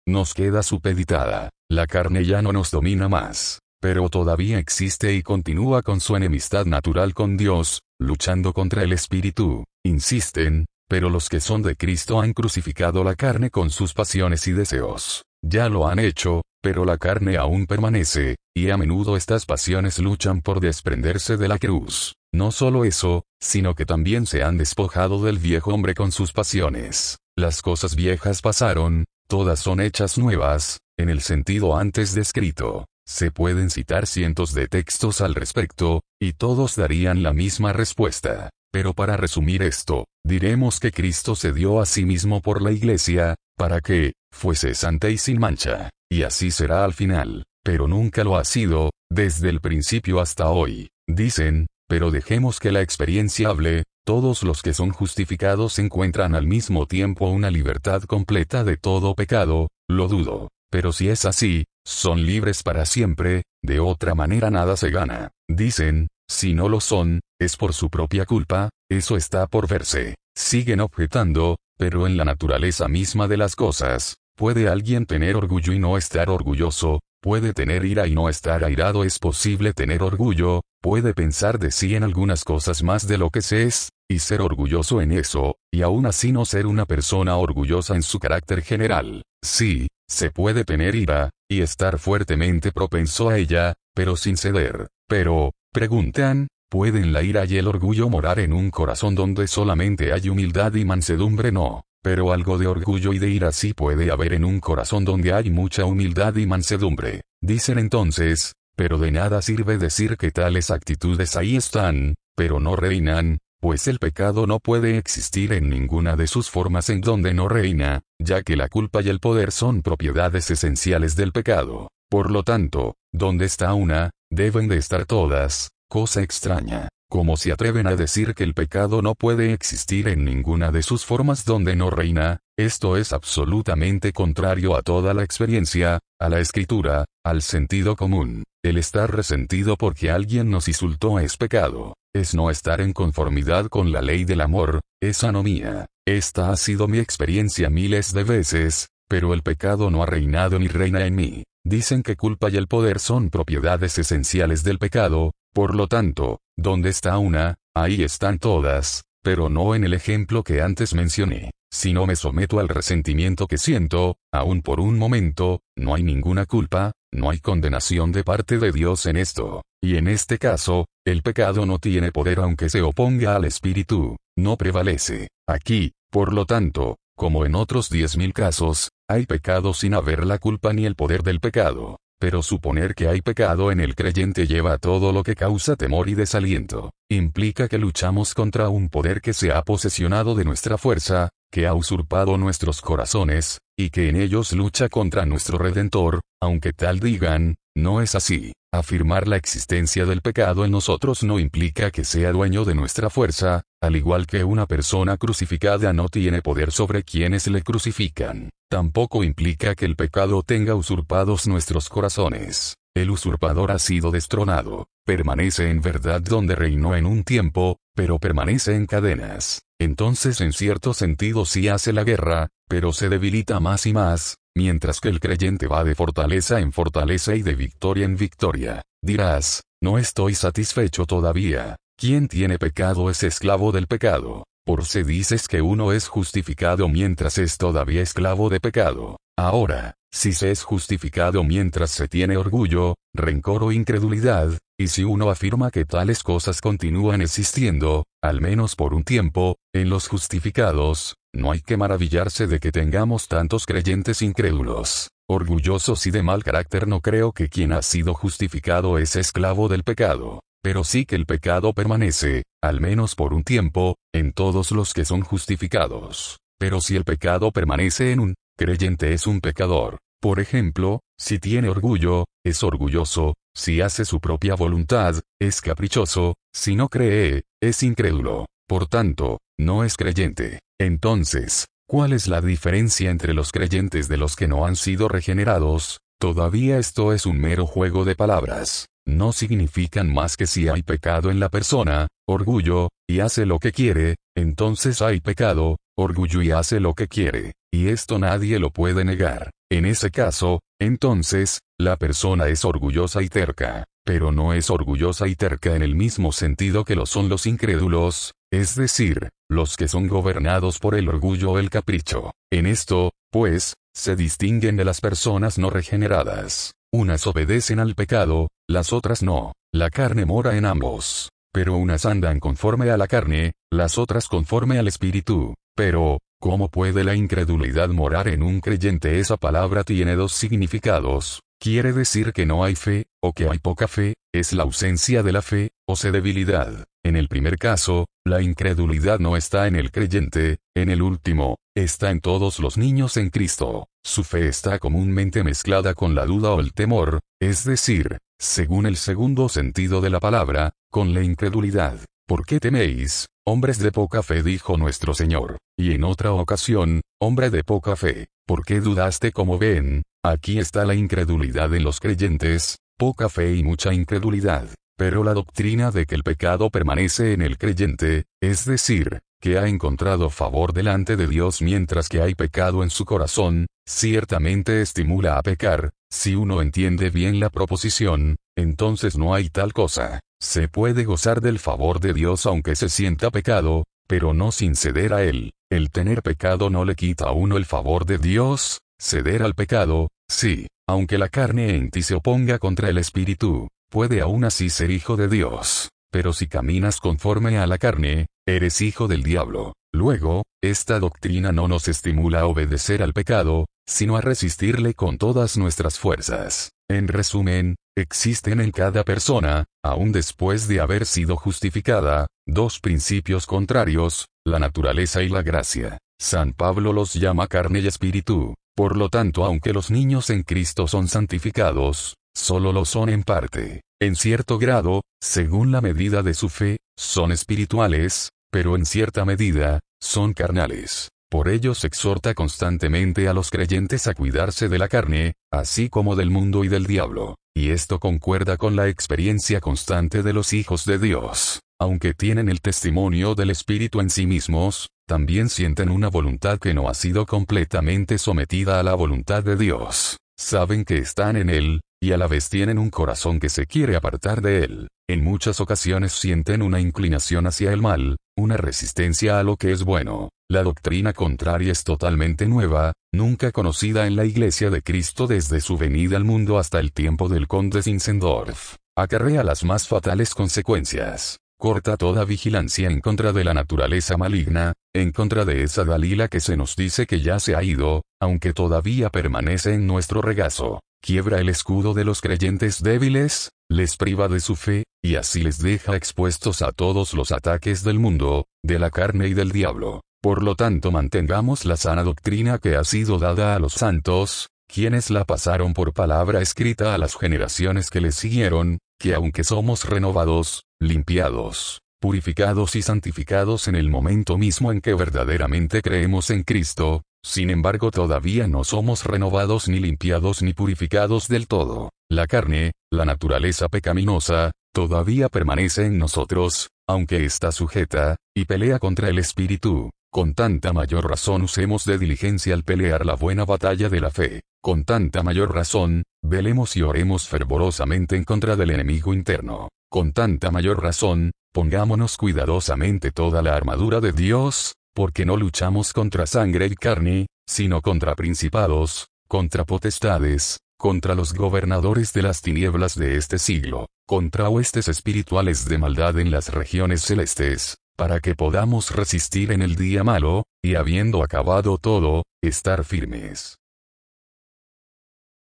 nos 0.08 0.34
queda 0.34 0.64
supeditada. 0.64 1.50
La 1.70 1.86
carne 1.86 2.24
ya 2.24 2.42
no 2.42 2.52
nos 2.52 2.70
domina 2.70 3.08
más 3.08 3.61
pero 3.82 4.08
todavía 4.08 4.60
existe 4.60 5.12
y 5.12 5.22
continúa 5.24 5.82
con 5.82 5.98
su 5.98 6.14
enemistad 6.14 6.66
natural 6.66 7.14
con 7.14 7.36
Dios, 7.36 7.82
luchando 7.98 8.52
contra 8.52 8.84
el 8.84 8.92
Espíritu, 8.92 9.64
insisten, 9.84 10.66
pero 10.88 11.10
los 11.10 11.28
que 11.28 11.40
son 11.40 11.62
de 11.62 11.74
Cristo 11.74 12.20
han 12.20 12.32
crucificado 12.32 13.02
la 13.02 13.16
carne 13.16 13.50
con 13.50 13.70
sus 13.70 13.92
pasiones 13.92 14.46
y 14.46 14.52
deseos. 14.52 15.24
Ya 15.44 15.68
lo 15.68 15.88
han 15.88 15.98
hecho, 15.98 16.42
pero 16.62 16.84
la 16.84 16.96
carne 16.96 17.36
aún 17.36 17.66
permanece, 17.66 18.36
y 18.54 18.70
a 18.70 18.76
menudo 18.76 19.16
estas 19.16 19.46
pasiones 19.46 19.98
luchan 19.98 20.42
por 20.42 20.60
desprenderse 20.60 21.36
de 21.36 21.48
la 21.48 21.58
cruz. 21.58 22.14
No 22.32 22.52
solo 22.52 22.84
eso, 22.84 23.24
sino 23.40 23.74
que 23.74 23.84
también 23.84 24.26
se 24.26 24.44
han 24.44 24.58
despojado 24.58 25.24
del 25.24 25.40
viejo 25.40 25.74
hombre 25.74 25.94
con 25.94 26.12
sus 26.12 26.32
pasiones. 26.32 27.18
Las 27.36 27.62
cosas 27.62 27.96
viejas 27.96 28.42
pasaron, 28.42 29.06
todas 29.26 29.58
son 29.58 29.80
hechas 29.80 30.18
nuevas, 30.18 30.78
en 30.96 31.08
el 31.08 31.20
sentido 31.20 31.76
antes 31.76 32.14
descrito. 32.14 32.84
Se 33.12 33.30
pueden 33.30 33.68
citar 33.68 34.06
cientos 34.06 34.54
de 34.54 34.68
textos 34.68 35.20
al 35.20 35.34
respecto, 35.34 36.00
y 36.18 36.32
todos 36.32 36.76
darían 36.76 37.22
la 37.22 37.34
misma 37.34 37.74
respuesta. 37.74 38.48
Pero 38.72 38.94
para 38.94 39.18
resumir 39.18 39.62
esto, 39.62 40.06
diremos 40.24 40.80
que 40.80 40.92
Cristo 40.92 41.34
se 41.34 41.52
dio 41.52 41.82
a 41.82 41.84
sí 41.84 42.06
mismo 42.06 42.40
por 42.40 42.62
la 42.62 42.72
iglesia, 42.72 43.34
para 43.58 43.82
que, 43.82 44.14
fuese 44.32 44.74
santa 44.74 45.10
y 45.10 45.18
sin 45.18 45.38
mancha, 45.38 45.90
y 46.10 46.22
así 46.22 46.50
será 46.50 46.84
al 46.84 46.94
final, 46.94 47.44
pero 47.62 47.86
nunca 47.86 48.24
lo 48.24 48.38
ha 48.38 48.46
sido, 48.46 48.92
desde 49.10 49.50
el 49.50 49.60
principio 49.60 50.18
hasta 50.18 50.48
hoy. 50.48 50.88
Dicen, 51.06 51.66
pero 51.90 52.10
dejemos 52.10 52.60
que 52.60 52.72
la 52.72 52.80
experiencia 52.80 53.50
hable, 53.50 53.82
todos 54.06 54.42
los 54.42 54.62
que 54.62 54.72
son 54.72 54.88
justificados 54.88 55.78
encuentran 55.78 56.34
al 56.34 56.46
mismo 56.46 56.86
tiempo 56.86 57.28
una 57.28 57.50
libertad 57.50 58.04
completa 58.04 58.64
de 58.64 58.78
todo 58.78 59.14
pecado, 59.14 59.68
lo 59.86 60.08
dudo. 60.08 60.48
Pero 60.72 60.90
si 60.90 61.10
es 61.10 61.26
así, 61.26 61.66
son 61.84 62.24
libres 62.24 62.62
para 62.62 62.86
siempre, 62.86 63.42
de 63.62 63.78
otra 63.78 64.14
manera 64.14 64.50
nada 64.50 64.78
se 64.78 64.88
gana. 64.88 65.30
Dicen, 65.46 66.08
si 66.26 66.54
no 66.54 66.70
lo 66.70 66.80
son, 66.80 67.20
es 67.38 67.58
por 67.58 67.74
su 67.74 67.90
propia 67.90 68.24
culpa, 68.24 68.70
eso 68.90 69.18
está 69.18 69.46
por 69.46 69.68
verse. 69.68 70.14
Siguen 70.34 70.80
objetando, 70.80 71.58
pero 71.76 72.06
en 72.06 72.16
la 72.16 72.24
naturaleza 72.24 72.88
misma 72.88 73.28
de 73.28 73.36
las 73.36 73.54
cosas, 73.54 74.16
puede 74.34 74.66
alguien 74.70 75.04
tener 75.04 75.36
orgullo 75.36 75.74
y 75.74 75.78
no 75.78 75.98
estar 75.98 76.30
orgulloso, 76.30 77.00
puede 77.20 77.52
tener 77.52 77.84
ira 77.84 78.06
y 78.06 78.14
no 78.14 78.30
estar 78.30 78.64
airado, 78.64 79.04
es 79.04 79.18
posible 79.18 79.74
tener 79.74 80.02
orgullo, 80.02 80.62
puede 80.80 81.12
pensar 81.12 81.58
de 81.58 81.70
sí 81.70 81.96
en 81.96 82.02
algunas 82.02 82.44
cosas 82.44 82.82
más 82.82 83.06
de 83.06 83.18
lo 83.18 83.28
que 83.28 83.42
se 83.42 83.64
es, 83.64 83.90
y 84.08 84.20
ser 84.20 84.40
orgulloso 84.40 85.02
en 85.02 85.12
eso, 85.12 85.56
y 85.70 85.82
aún 85.82 86.06
así 86.06 86.32
no 86.32 86.46
ser 86.46 86.66
una 86.66 86.86
persona 86.86 87.36
orgullosa 87.36 87.94
en 87.94 88.02
su 88.02 88.18
carácter 88.18 88.62
general. 88.62 89.22
Sí, 89.44 89.88
se 90.08 90.30
puede 90.30 90.64
tener 90.64 90.94
ira, 90.94 91.30
y 91.48 91.60
estar 91.60 91.98
fuertemente 91.98 92.72
propenso 92.72 93.28
a 93.28 93.38
ella, 93.38 93.74
pero 93.94 94.16
sin 94.16 94.36
ceder. 94.36 94.88
Pero, 95.08 95.52
preguntan, 95.72 96.48
¿pueden 96.70 97.12
la 97.12 97.22
ira 97.22 97.44
y 97.44 97.56
el 97.58 97.68
orgullo 97.68 98.08
morar 98.08 98.38
en 98.38 98.52
un 98.52 98.70
corazón 98.70 99.14
donde 99.14 99.46
solamente 99.46 100.12
hay 100.12 100.28
humildad 100.28 100.74
y 100.74 100.84
mansedumbre? 100.84 101.52
No. 101.52 101.82
Pero 102.02 102.32
algo 102.32 102.58
de 102.58 102.66
orgullo 102.66 103.12
y 103.12 103.20
de 103.20 103.30
ira 103.30 103.52
sí 103.52 103.74
puede 103.74 104.10
haber 104.10 104.32
en 104.32 104.44
un 104.44 104.58
corazón 104.58 105.04
donde 105.04 105.32
hay 105.32 105.50
mucha 105.50 105.84
humildad 105.84 106.34
y 106.34 106.46
mansedumbre. 106.46 107.20
Dicen 107.40 107.78
entonces, 107.78 108.54
pero 108.74 108.98
de 108.98 109.12
nada 109.12 109.40
sirve 109.40 109.78
decir 109.78 110.16
que 110.16 110.32
tales 110.32 110.70
actitudes 110.70 111.36
ahí 111.36 111.56
están, 111.56 112.16
pero 112.34 112.58
no 112.58 112.74
reinan, 112.74 113.38
pues 113.62 113.86
el 113.86 114.00
pecado 114.00 114.48
no 114.48 114.58
puede 114.58 114.98
existir 114.98 115.52
en 115.52 115.70
ninguna 115.70 116.16
de 116.16 116.26
sus 116.26 116.50
formas 116.50 116.90
en 116.90 117.00
donde 117.00 117.32
no 117.32 117.48
reina, 117.48 118.02
ya 118.18 118.42
que 118.42 118.56
la 118.56 118.68
culpa 118.68 119.02
y 119.02 119.08
el 119.08 119.20
poder 119.20 119.52
son 119.52 119.82
propiedades 119.82 120.50
esenciales 120.50 121.14
del 121.14 121.30
pecado. 121.30 121.92
Por 122.10 122.32
lo 122.32 122.42
tanto, 122.42 122.96
donde 123.12 123.44
está 123.44 123.72
una, 123.74 124.10
deben 124.32 124.66
de 124.66 124.78
estar 124.78 125.06
todas, 125.06 125.70
cosa 125.88 126.22
extraña, 126.22 126.88
como 127.08 127.36
si 127.36 127.52
atreven 127.52 127.86
a 127.86 127.94
decir 127.94 128.34
que 128.34 128.42
el 128.42 128.54
pecado 128.54 129.00
no 129.00 129.14
puede 129.14 129.52
existir 129.52 130.08
en 130.08 130.24
ninguna 130.24 130.72
de 130.72 130.82
sus 130.82 131.06
formas 131.06 131.44
donde 131.44 131.76
no 131.76 131.88
reina, 131.88 132.40
esto 132.58 132.96
es 132.96 133.12
absolutamente 133.12 134.12
contrario 134.12 134.76
a 134.76 134.82
toda 134.82 135.14
la 135.14 135.24
experiencia, 135.24 135.98
a 136.20 136.28
la 136.28 136.40
escritura, 136.40 137.04
al 137.24 137.42
sentido 137.42 137.96
común. 137.96 138.44
El 138.64 138.78
estar 138.78 139.14
resentido 139.14 139.76
porque 139.76 140.10
alguien 140.10 140.50
nos 140.50 140.68
insultó 140.68 141.18
es 141.18 141.36
pecado 141.36 141.94
es 142.14 142.34
no 142.34 142.50
estar 142.50 142.80
en 142.80 142.92
conformidad 142.92 143.66
con 143.68 143.90
la 143.90 144.02
ley 144.02 144.24
del 144.24 144.42
amor, 144.42 144.80
es 145.00 145.24
anomía. 145.24 145.86
Esta 146.06 146.50
ha 146.50 146.56
sido 146.56 146.86
mi 146.86 146.98
experiencia 146.98 147.70
miles 147.70 148.12
de 148.12 148.24
veces, 148.24 148.88
pero 149.08 149.32
el 149.32 149.42
pecado 149.42 149.90
no 149.90 150.02
ha 150.02 150.06
reinado 150.06 150.58
ni 150.58 150.68
reina 150.68 151.06
en 151.06 151.14
mí. 151.14 151.44
Dicen 151.64 152.02
que 152.02 152.16
culpa 152.16 152.50
y 152.50 152.56
el 152.56 152.66
poder 152.66 152.98
son 152.98 153.30
propiedades 153.30 153.98
esenciales 153.98 154.62
del 154.62 154.78
pecado, 154.78 155.32
por 155.54 155.74
lo 155.74 155.86
tanto, 155.86 156.40
donde 156.56 156.90
está 156.90 157.16
una, 157.18 157.54
ahí 157.74 158.02
están 158.02 158.38
todas, 158.38 159.04
pero 159.22 159.48
no 159.48 159.74
en 159.74 159.84
el 159.84 159.94
ejemplo 159.94 160.42
que 160.42 160.60
antes 160.60 160.92
mencioné. 160.92 161.52
Si 161.74 161.94
no 161.94 162.06
me 162.06 162.16
someto 162.16 162.60
al 162.60 162.68
resentimiento 162.68 163.46
que 163.46 163.56
siento, 163.56 164.18
aun 164.30 164.60
por 164.60 164.78
un 164.78 164.98
momento, 164.98 165.62
no 165.74 165.94
hay 165.94 166.02
ninguna 166.02 166.44
culpa, 166.44 166.92
no 167.10 167.30
hay 167.30 167.38
condenación 167.38 168.12
de 168.12 168.24
parte 168.24 168.58
de 168.58 168.72
Dios 168.72 169.06
en 169.06 169.16
esto. 169.16 169.62
Y 169.82 169.96
en 169.96 170.06
este 170.06 170.36
caso, 170.36 170.86
el 171.06 171.22
pecado 171.22 171.64
no 171.64 171.78
tiene 171.78 172.12
poder 172.12 172.40
aunque 172.40 172.68
se 172.68 172.82
oponga 172.82 173.36
al 173.36 173.46
espíritu, 173.46 174.16
no 174.36 174.58
prevalece. 174.58 175.28
Aquí, 175.48 175.92
por 176.10 176.34
lo 176.34 176.44
tanto, 176.44 176.98
como 177.16 177.46
en 177.46 177.54
otros 177.54 177.88
diez 177.88 178.18
mil 178.18 178.34
casos, 178.34 178.90
hay 179.08 179.24
pecado 179.24 179.72
sin 179.72 179.94
haber 179.94 180.26
la 180.26 180.36
culpa 180.36 180.74
ni 180.74 180.84
el 180.84 180.94
poder 180.94 181.22
del 181.22 181.40
pecado. 181.40 181.96
Pero 182.20 182.42
suponer 182.42 182.94
que 182.94 183.08
hay 183.08 183.22
pecado 183.22 183.72
en 183.72 183.80
el 183.80 183.94
creyente 183.94 184.46
lleva 184.46 184.74
a 184.74 184.78
todo 184.78 185.10
lo 185.12 185.22
que 185.22 185.34
causa 185.34 185.74
temor 185.74 186.10
y 186.10 186.14
desaliento. 186.14 186.92
Implica 187.10 187.66
que 187.66 187.78
luchamos 187.78 188.34
contra 188.34 188.68
un 188.68 188.90
poder 188.90 189.22
que 189.22 189.32
se 189.32 189.52
ha 189.52 189.62
posesionado 189.62 190.34
de 190.34 190.44
nuestra 190.44 190.78
fuerza, 190.78 191.30
que 191.52 191.66
ha 191.66 191.74
usurpado 191.74 192.38
nuestros 192.38 192.80
corazones, 192.80 193.58
y 193.78 193.90
que 193.90 194.08
en 194.08 194.16
ellos 194.16 194.52
lucha 194.52 194.88
contra 194.88 195.26
nuestro 195.26 195.58
Redentor, 195.58 196.22
aunque 196.40 196.72
tal 196.72 196.98
digan, 196.98 197.56
no 197.76 198.00
es 198.00 198.14
así. 198.14 198.52
Afirmar 198.74 199.28
la 199.28 199.36
existencia 199.36 200.06
del 200.06 200.22
pecado 200.22 200.64
en 200.64 200.70
nosotros 200.70 201.22
no 201.22 201.38
implica 201.38 201.90
que 201.90 202.04
sea 202.04 202.32
dueño 202.32 202.64
de 202.64 202.74
nuestra 202.74 203.10
fuerza, 203.10 203.62
al 203.82 203.96
igual 203.96 204.26
que 204.26 204.44
una 204.44 204.66
persona 204.66 205.18
crucificada 205.18 205.92
no 205.92 206.08
tiene 206.08 206.40
poder 206.40 206.72
sobre 206.72 207.02
quienes 207.02 207.46
le 207.48 207.62
crucifican. 207.62 208.48
Tampoco 208.70 209.22
implica 209.22 209.74
que 209.74 209.84
el 209.84 209.94
pecado 209.94 210.42
tenga 210.42 210.74
usurpados 210.74 211.46
nuestros 211.46 211.90
corazones. 211.90 212.76
El 212.94 213.10
usurpador 213.10 213.72
ha 213.72 213.78
sido 213.78 214.10
destronado, 214.10 214.86
permanece 215.04 215.68
en 215.68 215.82
verdad 215.82 216.22
donde 216.22 216.54
reinó 216.54 216.96
en 216.96 217.04
un 217.04 217.24
tiempo, 217.24 217.76
pero 217.94 218.18
permanece 218.18 218.74
en 218.74 218.86
cadenas. 218.86 219.60
Entonces 219.82 220.40
en 220.40 220.52
cierto 220.52 220.94
sentido 220.94 221.44
sí 221.44 221.66
hace 221.66 221.92
la 221.92 222.04
guerra, 222.04 222.50
pero 222.68 222.92
se 222.92 223.08
debilita 223.08 223.58
más 223.58 223.84
y 223.86 223.92
más, 223.92 224.36
mientras 224.54 225.00
que 225.00 225.08
el 225.08 225.18
creyente 225.18 225.66
va 225.66 225.82
de 225.82 225.96
fortaleza 225.96 226.60
en 226.60 226.70
fortaleza 226.70 227.34
y 227.34 227.42
de 227.42 227.56
victoria 227.56 228.04
en 228.04 228.16
victoria. 228.16 228.82
Dirás, 229.02 229.62
no 229.82 229.98
estoy 229.98 230.36
satisfecho 230.36 231.04
todavía. 231.04 231.74
Quien 231.98 232.28
tiene 232.28 232.60
pecado 232.60 233.10
es 233.10 233.24
esclavo 233.24 233.72
del 233.72 233.88
pecado. 233.88 234.44
Por 234.64 234.84
se 234.84 235.02
dices 235.02 235.48
que 235.48 235.62
uno 235.62 235.90
es 235.90 236.06
justificado 236.06 236.88
mientras 236.88 237.36
es 237.38 237.58
todavía 237.58 238.02
esclavo 238.02 238.50
de 238.50 238.60
pecado. 238.60 239.16
Ahora, 239.36 239.96
si 240.12 240.32
se 240.32 240.50
es 240.50 240.62
justificado 240.62 241.42
mientras 241.42 241.90
se 241.90 242.06
tiene 242.06 242.36
orgullo, 242.36 242.96
rencor 243.14 243.64
o 243.64 243.72
incredulidad, 243.72 244.58
y 244.78 244.88
si 244.88 245.04
uno 245.04 245.30
afirma 245.30 245.70
que 245.70 245.84
tales 245.84 246.22
cosas 246.22 246.60
continúan 246.60 247.22
existiendo, 247.22 248.04
al 248.22 248.40
menos 248.40 248.76
por 248.76 248.94
un 248.94 249.04
tiempo, 249.04 249.56
en 249.74 249.88
los 249.88 250.08
justificados, 250.08 251.16
no 251.34 251.50
hay 251.50 251.60
que 251.62 251.78
maravillarse 251.78 252.46
de 252.46 252.60
que 252.60 252.72
tengamos 252.72 253.26
tantos 253.26 253.64
creyentes 253.64 254.20
incrédulos, 254.20 255.08
orgullosos 255.28 256.06
y 256.06 256.10
de 256.10 256.22
mal 256.22 256.44
carácter. 256.44 256.86
No 256.86 257.00
creo 257.00 257.32
que 257.32 257.48
quien 257.48 257.72
ha 257.72 257.80
sido 257.80 258.12
justificado 258.12 258.98
es 258.98 259.16
esclavo 259.16 259.68
del 259.68 259.82
pecado, 259.82 260.40
pero 260.62 260.84
sí 260.84 261.06
que 261.06 261.16
el 261.16 261.24
pecado 261.24 261.72
permanece, 261.72 262.42
al 262.62 262.80
menos 262.80 263.14
por 263.14 263.32
un 263.32 263.44
tiempo, 263.44 263.96
en 264.12 264.32
todos 264.32 264.72
los 264.72 264.92
que 264.92 265.06
son 265.06 265.22
justificados. 265.22 266.38
Pero 266.58 266.80
si 266.80 266.96
el 266.96 267.04
pecado 267.04 267.50
permanece 267.50 268.12
en 268.12 268.20
un 268.20 268.34
creyente 268.56 269.12
es 269.12 269.26
un 269.26 269.40
pecador. 269.40 269.98
Por 270.20 270.38
ejemplo, 270.38 271.00
si 271.18 271.38
tiene 271.38 271.68
orgullo, 271.68 272.26
es 272.44 272.62
orgulloso, 272.62 273.34
si 273.54 273.80
hace 273.80 274.04
su 274.04 274.20
propia 274.20 274.54
voluntad, 274.54 275.16
es 275.40 275.60
caprichoso, 275.60 276.36
si 276.54 276.76
no 276.76 276.88
cree, 276.88 277.42
es 277.60 277.82
incrédulo. 277.82 278.46
Por 278.68 278.86
tanto, 278.86 279.40
no 279.58 279.84
es 279.84 279.96
creyente. 279.96 280.60
Entonces, 280.80 281.66
¿cuál 281.88 282.12
es 282.12 282.28
la 282.28 282.40
diferencia 282.40 283.10
entre 283.10 283.34
los 283.34 283.52
creyentes 283.52 284.08
de 284.08 284.16
los 284.16 284.36
que 284.36 284.48
no 284.48 284.64
han 284.64 284.76
sido 284.76 285.08
regenerados? 285.08 286.00
Todavía 286.20 286.78
esto 286.78 287.12
es 287.12 287.26
un 287.26 287.40
mero 287.40 287.66
juego 287.66 288.04
de 288.04 288.14
palabras. 288.14 288.86
No 289.04 289.32
significan 289.32 290.12
más 290.12 290.36
que 290.36 290.46
si 290.46 290.68
hay 290.68 290.82
pecado 290.82 291.30
en 291.30 291.40
la 291.40 291.48
persona, 291.48 292.06
orgullo, 292.28 292.90
y 293.08 293.18
hace 293.18 293.44
lo 293.44 293.58
que 293.58 293.72
quiere, 293.72 294.14
entonces 294.36 295.02
hay 295.02 295.20
pecado, 295.20 295.78
orgullo 295.96 296.40
y 296.42 296.52
hace 296.52 296.78
lo 296.78 296.94
que 296.94 297.08
quiere, 297.08 297.52
y 297.72 297.88
esto 297.88 298.18
nadie 298.18 298.58
lo 298.58 298.70
puede 298.70 299.04
negar. 299.04 299.50
En 299.70 299.86
ese 299.86 300.10
caso, 300.10 300.60
entonces, 300.80 301.60
la 301.80 301.96
persona 301.96 302.48
es 302.48 302.64
orgullosa 302.64 303.22
y 303.22 303.28
terca, 303.28 303.84
pero 304.04 304.30
no 304.30 304.52
es 304.52 304.68
orgullosa 304.68 305.28
y 305.28 305.34
terca 305.34 305.74
en 305.74 305.82
el 305.82 305.94
mismo 305.94 306.32
sentido 306.32 306.84
que 306.84 306.94
lo 306.94 307.06
son 307.06 307.28
los 307.28 307.46
incrédulos, 307.46 308.32
es 308.52 308.76
decir, 308.76 309.30
los 309.50 309.76
que 309.76 309.88
son 309.88 310.08
gobernados 310.08 310.78
por 310.78 310.94
el 310.94 311.08
orgullo 311.08 311.52
o 311.52 311.58
el 311.58 311.70
capricho. 311.70 312.32
En 312.52 312.66
esto, 312.66 313.12
pues, 313.30 313.74
se 313.94 314.14
distinguen 314.14 314.76
de 314.76 314.84
las 314.84 315.00
personas 315.00 315.58
no 315.58 315.70
regeneradas. 315.70 316.72
Unas 316.92 317.26
obedecen 317.26 317.80
al 317.80 317.94
pecado, 317.94 318.48
las 318.68 318.92
otras 318.92 319.22
no. 319.22 319.54
La 319.72 319.88
carne 319.88 320.26
mora 320.26 320.58
en 320.58 320.66
ambos. 320.66 321.30
Pero 321.54 321.76
unas 321.76 322.04
andan 322.04 322.40
conforme 322.40 322.90
a 322.90 322.98
la 322.98 323.08
carne, 323.08 323.52
las 323.70 323.96
otras 323.96 324.28
conforme 324.28 324.78
al 324.78 324.88
espíritu. 324.88 325.54
Pero, 325.74 326.18
¿cómo 326.42 326.68
puede 326.68 327.04
la 327.04 327.14
incredulidad 327.14 327.90
morar 327.90 328.26
en 328.26 328.42
un 328.42 328.60
creyente? 328.60 329.20
Esa 329.20 329.36
palabra 329.36 329.84
tiene 329.84 330.16
dos 330.16 330.32
significados. 330.32 331.40
Quiere 331.60 331.92
decir 331.92 332.32
que 332.32 332.46
no 332.46 332.64
hay 332.64 332.74
fe, 332.74 333.06
o 333.22 333.32
que 333.32 333.48
hay 333.48 333.60
poca 333.60 333.86
fe, 333.86 334.14
es 334.34 334.52
la 334.52 334.64
ausencia 334.64 335.22
de 335.22 335.30
la 335.30 335.40
fe, 335.40 335.70
o 335.86 335.94
se 335.94 336.10
debilidad. 336.10 336.84
En 337.04 337.14
el 337.14 337.28
primer 337.28 337.58
caso, 337.58 338.06
la 338.24 338.42
incredulidad 338.42 339.20
no 339.20 339.36
está 339.36 339.68
en 339.68 339.76
el 339.76 339.92
creyente, 339.92 340.58
en 340.74 340.90
el 340.90 341.00
último, 341.00 341.58
está 341.76 342.10
en 342.10 342.20
todos 342.20 342.58
los 342.58 342.76
niños 342.76 343.16
en 343.16 343.30
Cristo. 343.30 343.86
Su 344.04 344.24
fe 344.24 344.48
está 344.48 344.80
comúnmente 344.80 345.44
mezclada 345.44 345.94
con 345.94 346.16
la 346.16 346.26
duda 346.26 346.50
o 346.50 346.58
el 346.60 346.72
temor, 346.72 347.20
es 347.40 347.62
decir, 347.62 348.18
según 348.40 348.86
el 348.86 348.96
segundo 348.96 349.48
sentido 349.48 350.00
de 350.00 350.10
la 350.10 350.18
palabra, 350.18 350.72
con 350.90 351.14
la 351.14 351.22
incredulidad. 351.22 352.00
¿Por 352.26 352.46
qué 352.46 352.58
teméis, 352.58 353.28
hombres 353.44 353.78
de 353.78 353.92
poca 353.92 354.22
fe? 354.22 354.42
dijo 354.42 354.76
nuestro 354.76 355.14
Señor. 355.14 355.58
Y 355.76 355.92
en 355.92 356.04
otra 356.04 356.32
ocasión, 356.32 357.00
hombre 357.20 357.50
de 357.50 357.64
poca 357.64 357.96
fe, 357.96 358.28
¿por 358.46 358.64
qué 358.64 358.80
dudaste 358.80 359.32
como 359.32 359.58
ven? 359.58 360.02
Aquí 360.24 360.58
está 360.58 360.84
la 360.84 360.94
incredulidad 360.94 361.74
en 361.74 361.82
los 361.82 361.98
creyentes, 362.00 362.78
poca 362.96 363.28
fe 363.28 363.54
y 363.56 363.62
mucha 363.62 363.92
incredulidad. 363.92 364.68
Pero 364.96 365.24
la 365.24 365.34
doctrina 365.34 365.90
de 365.90 366.06
que 366.06 366.14
el 366.14 366.22
pecado 366.22 366.70
permanece 366.70 367.32
en 367.32 367.42
el 367.42 367.58
creyente, 367.58 368.24
es 368.40 368.64
decir, 368.64 369.20
que 369.40 369.58
ha 369.58 369.66
encontrado 369.66 370.30
favor 370.30 370.72
delante 370.72 371.16
de 371.16 371.26
Dios 371.26 371.62
mientras 371.62 372.08
que 372.08 372.22
hay 372.22 372.34
pecado 372.34 372.84
en 372.84 372.90
su 372.90 373.04
corazón, 373.04 373.66
ciertamente 373.88 374.82
estimula 374.82 375.38
a 375.38 375.42
pecar, 375.42 375.90
si 376.10 376.36
uno 376.36 376.62
entiende 376.62 377.10
bien 377.10 377.40
la 377.40 377.50
proposición, 377.50 378.36
entonces 378.56 379.18
no 379.18 379.34
hay 379.34 379.48
tal 379.48 379.72
cosa. 379.72 380.20
Se 380.42 380.66
puede 380.66 381.04
gozar 381.04 381.40
del 381.40 381.60
favor 381.60 382.00
de 382.00 382.12
Dios 382.12 382.46
aunque 382.46 382.74
se 382.74 382.88
sienta 382.88 383.30
pecado, 383.30 383.84
pero 384.08 384.34
no 384.34 384.50
sin 384.50 384.74
ceder 384.74 385.14
a 385.14 385.22
él. 385.22 385.52
El 385.70 385.92
tener 385.92 386.20
pecado 386.20 386.68
no 386.68 386.84
le 386.84 386.96
quita 386.96 387.26
a 387.26 387.32
uno 387.32 387.56
el 387.56 387.64
favor 387.64 388.06
de 388.06 388.18
Dios, 388.18 388.80
ceder 389.00 389.44
al 389.44 389.54
pecado, 389.54 390.08
sí, 390.28 390.66
aunque 390.88 391.16
la 391.16 391.28
carne 391.28 391.76
en 391.76 391.90
ti 391.90 392.02
se 392.02 392.16
oponga 392.16 392.58
contra 392.58 392.88
el 392.88 392.98
espíritu, 392.98 393.68
puede 393.88 394.20
aún 394.20 394.42
así 394.42 394.68
ser 394.68 394.90
hijo 394.90 395.16
de 395.16 395.28
Dios. 395.28 395.90
Pero 396.10 396.32
si 396.32 396.48
caminas 396.48 396.98
conforme 396.98 397.58
a 397.58 397.66
la 397.68 397.78
carne, 397.78 398.26
eres 398.44 398.80
hijo 398.80 399.06
del 399.06 399.22
diablo. 399.22 399.74
Luego, 399.94 400.42
esta 400.60 400.98
doctrina 400.98 401.52
no 401.52 401.68
nos 401.68 401.86
estimula 401.86 402.40
a 402.40 402.46
obedecer 402.46 403.04
al 403.04 403.12
pecado, 403.12 403.66
sino 403.86 404.16
a 404.16 404.20
resistirle 404.20 404.94
con 404.94 405.18
todas 405.18 405.56
nuestras 405.56 406.00
fuerzas. 406.00 406.72
En 406.90 407.06
resumen, 407.06 407.76
existen 407.96 408.60
en 408.60 408.70
cada 408.70 409.04
persona, 409.04 409.64
aun 409.84 410.12
después 410.12 410.68
de 410.68 410.80
haber 410.80 411.06
sido 411.06 411.36
justificada, 411.36 412.26
dos 412.46 412.80
principios 412.80 413.46
contrarios, 413.46 414.26
la 414.44 414.58
naturaleza 414.58 415.22
y 415.22 415.28
la 415.28 415.42
gracia. 415.42 415.98
San 416.20 416.52
Pablo 416.52 416.92
los 416.92 417.14
llama 417.14 417.46
carne 417.46 417.80
y 417.80 417.86
espíritu. 417.86 418.54
Por 418.74 418.96
lo 418.96 419.08
tanto, 419.08 419.44
aunque 419.44 419.72
los 419.72 419.90
niños 419.90 420.30
en 420.30 420.44
Cristo 420.44 420.88
son 420.88 421.08
santificados, 421.08 422.14
Solo 422.34 422.72
lo 422.72 422.84
son 422.84 423.08
en 423.08 423.22
parte. 423.22 423.82
En 424.00 424.16
cierto 424.16 424.58
grado, 424.58 425.02
según 425.20 425.70
la 425.70 425.80
medida 425.80 426.22
de 426.22 426.34
su 426.34 426.48
fe, 426.48 426.78
son 426.96 427.30
espirituales, 427.30 428.30
pero 428.50 428.76
en 428.76 428.86
cierta 428.86 429.24
medida, 429.24 429.80
son 430.00 430.32
carnales. 430.32 431.10
Por 431.32 431.48
ello 431.48 431.74
se 431.74 431.86
exhorta 431.86 432.34
constantemente 432.34 433.26
a 433.26 433.32
los 433.32 433.48
creyentes 433.48 434.06
a 434.06 434.12
cuidarse 434.12 434.68
de 434.68 434.78
la 434.78 434.86
carne, 434.86 435.32
así 435.50 435.88
como 435.88 436.14
del 436.14 436.28
mundo 436.28 436.62
y 436.62 436.68
del 436.68 436.84
diablo. 436.84 437.36
Y 437.56 437.70
esto 437.70 437.98
concuerda 437.98 438.58
con 438.58 438.76
la 438.76 438.88
experiencia 438.88 439.62
constante 439.62 440.22
de 440.22 440.34
los 440.34 440.52
hijos 440.52 440.84
de 440.84 440.98
Dios. 440.98 441.60
Aunque 441.80 442.12
tienen 442.12 442.50
el 442.50 442.60
testimonio 442.60 443.34
del 443.34 443.48
Espíritu 443.48 444.00
en 444.00 444.10
sí 444.10 444.26
mismos, 444.26 444.90
también 445.08 445.48
sienten 445.48 445.88
una 445.88 446.10
voluntad 446.10 446.58
que 446.58 446.74
no 446.74 446.90
ha 446.90 446.92
sido 446.92 447.24
completamente 447.24 448.18
sometida 448.18 448.78
a 448.78 448.82
la 448.82 448.92
voluntad 448.92 449.42
de 449.42 449.56
Dios. 449.56 450.18
Saben 450.38 450.84
que 450.84 450.98
están 450.98 451.38
en 451.38 451.48
Él, 451.48 451.80
y 451.98 452.12
a 452.12 452.18
la 452.18 452.26
vez 452.26 452.50
tienen 452.50 452.78
un 452.78 452.90
corazón 452.90 453.40
que 453.40 453.48
se 453.48 453.64
quiere 453.64 453.96
apartar 453.96 454.42
de 454.42 454.64
él. 454.64 454.88
En 455.08 455.24
muchas 455.24 455.60
ocasiones 455.60 456.12
sienten 456.12 456.60
una 456.60 456.80
inclinación 456.80 457.46
hacia 457.46 457.72
el 457.72 457.80
mal, 457.80 458.16
una 458.36 458.56
resistencia 458.56 459.38
a 459.38 459.42
lo 459.42 459.56
que 459.56 459.72
es 459.72 459.84
bueno. 459.84 460.30
La 460.48 460.62
doctrina 460.62 461.12
contraria 461.12 461.72
es 461.72 461.84
totalmente 461.84 462.46
nueva, 462.46 462.92
nunca 463.12 463.52
conocida 463.52 464.06
en 464.06 464.16
la 464.16 464.24
Iglesia 464.24 464.70
de 464.70 464.82
Cristo 464.82 465.26
desde 465.26 465.60
su 465.60 465.76
venida 465.76 466.16
al 466.16 466.24
mundo 466.24 466.58
hasta 466.58 466.80
el 466.80 466.92
tiempo 466.92 467.28
del 467.28 467.48
conde 467.48 467.82
Zinzendorf. 467.82 468.76
Acarrea 468.96 469.44
las 469.44 469.64
más 469.64 469.88
fatales 469.88 470.34
consecuencias. 470.34 471.38
Corta 471.58 471.96
toda 471.96 472.24
vigilancia 472.24 472.88
en 472.88 473.00
contra 473.00 473.32
de 473.32 473.44
la 473.44 473.54
naturaleza 473.54 474.16
maligna, 474.16 474.72
en 474.94 475.12
contra 475.12 475.44
de 475.44 475.62
esa 475.62 475.84
Dalila 475.84 476.28
que 476.28 476.40
se 476.40 476.56
nos 476.56 476.74
dice 476.76 477.06
que 477.06 477.20
ya 477.20 477.38
se 477.38 477.54
ha 477.54 477.62
ido, 477.62 478.02
aunque 478.20 478.52
todavía 478.52 479.10
permanece 479.10 479.74
en 479.74 479.86
nuestro 479.86 480.22
regazo 480.22 480.80
quiebra 481.02 481.40
el 481.40 481.48
escudo 481.48 481.92
de 481.94 482.04
los 482.04 482.20
creyentes 482.20 482.82
débiles, 482.82 483.50
les 483.68 483.96
priva 483.96 484.28
de 484.28 484.40
su 484.40 484.54
fe, 484.54 484.84
y 485.02 485.16
así 485.16 485.42
les 485.42 485.58
deja 485.58 485.96
expuestos 485.96 486.62
a 486.62 486.70
todos 486.70 487.12
los 487.12 487.32
ataques 487.32 487.82
del 487.82 487.98
mundo, 487.98 488.46
de 488.62 488.78
la 488.78 488.90
carne 488.90 489.26
y 489.26 489.34
del 489.34 489.50
diablo. 489.50 490.02
Por 490.22 490.44
lo 490.44 490.54
tanto 490.54 490.92
mantengamos 490.92 491.64
la 491.64 491.76
sana 491.76 492.04
doctrina 492.04 492.58
que 492.58 492.76
ha 492.76 492.84
sido 492.84 493.18
dada 493.18 493.56
a 493.56 493.58
los 493.58 493.72
santos, 493.72 494.48
quienes 494.72 495.10
la 495.10 495.24
pasaron 495.24 495.74
por 495.74 495.92
palabra 495.92 496.40
escrita 496.40 496.94
a 496.94 496.98
las 496.98 497.16
generaciones 497.16 497.90
que 497.90 498.00
le 498.00 498.12
siguieron, 498.12 498.78
que 499.00 499.14
aunque 499.14 499.42
somos 499.42 499.84
renovados, 499.84 500.62
limpiados, 500.80 501.80
purificados 502.00 502.76
y 502.76 502.82
santificados 502.82 503.66
en 503.66 503.74
el 503.74 503.90
momento 503.90 504.38
mismo 504.38 504.70
en 504.70 504.80
que 504.80 504.94
verdaderamente 504.94 505.82
creemos 505.82 506.30
en 506.30 506.44
Cristo, 506.44 507.02
sin 507.24 507.50
embargo 507.50 507.90
todavía 507.90 508.48
no 508.48 508.64
somos 508.64 509.04
renovados 509.04 509.68
ni 509.68 509.78
limpiados 509.78 510.42
ni 510.42 510.52
purificados 510.52 511.28
del 511.28 511.46
todo. 511.46 511.90
La 512.10 512.26
carne, 512.26 512.72
la 512.90 513.04
naturaleza 513.04 513.68
pecaminosa, 513.68 514.52
todavía 514.74 515.28
permanece 515.28 515.86
en 515.86 515.98
nosotros, 515.98 516.70
aunque 516.86 517.24
está 517.24 517.52
sujeta, 517.52 518.16
y 518.34 518.44
pelea 518.44 518.78
contra 518.78 519.08
el 519.08 519.18
espíritu, 519.18 519.90
con 520.12 520.34
tanta 520.34 520.74
mayor 520.74 521.08
razón 521.08 521.40
usemos 521.40 521.86
de 521.86 521.96
diligencia 521.96 522.52
al 522.52 522.64
pelear 522.64 523.06
la 523.06 523.14
buena 523.14 523.46
batalla 523.46 523.88
de 523.88 523.98
la 523.98 524.10
fe. 524.10 524.42
Con 524.60 524.84
tanta 524.84 525.22
mayor 525.22 525.54
razón, 525.54 526.02
velemos 526.22 526.76
y 526.76 526.82
oremos 526.82 527.28
fervorosamente 527.28 528.16
en 528.16 528.24
contra 528.24 528.54
del 528.54 528.72
enemigo 528.72 529.14
interno. 529.14 529.70
Con 529.90 530.12
tanta 530.12 530.50
mayor 530.50 530.82
razón, 530.82 531.32
pongámonos 531.54 532.18
cuidadosamente 532.18 533.10
toda 533.10 533.40
la 533.40 533.56
armadura 533.56 534.00
de 534.00 534.12
Dios, 534.12 534.74
porque 534.94 535.24
no 535.24 535.36
luchamos 535.36 535.92
contra 535.92 536.26
sangre 536.26 536.66
y 536.66 536.74
carne, 536.74 537.26
sino 537.46 537.80
contra 537.80 538.14
principados, 538.14 539.08
contra 539.28 539.64
potestades, 539.64 540.58
contra 540.78 541.14
los 541.14 541.34
gobernadores 541.34 542.12
de 542.12 542.22
las 542.22 542.42
tinieblas 542.42 542.96
de 542.96 543.16
este 543.16 543.38
siglo, 543.38 543.88
contra 544.06 544.48
huestes 544.48 544.88
espirituales 544.88 545.66
de 545.68 545.78
maldad 545.78 546.18
en 546.18 546.30
las 546.30 546.52
regiones 546.52 547.02
celestes 547.02 547.76
para 547.96 548.20
que 548.20 548.34
podamos 548.34 548.90
resistir 548.90 549.52
en 549.52 549.62
el 549.62 549.76
día 549.76 550.02
malo, 550.02 550.44
y 550.62 550.74
habiendo 550.74 551.22
acabado 551.22 551.78
todo, 551.78 552.24
estar 552.42 552.84
firmes. 552.84 553.58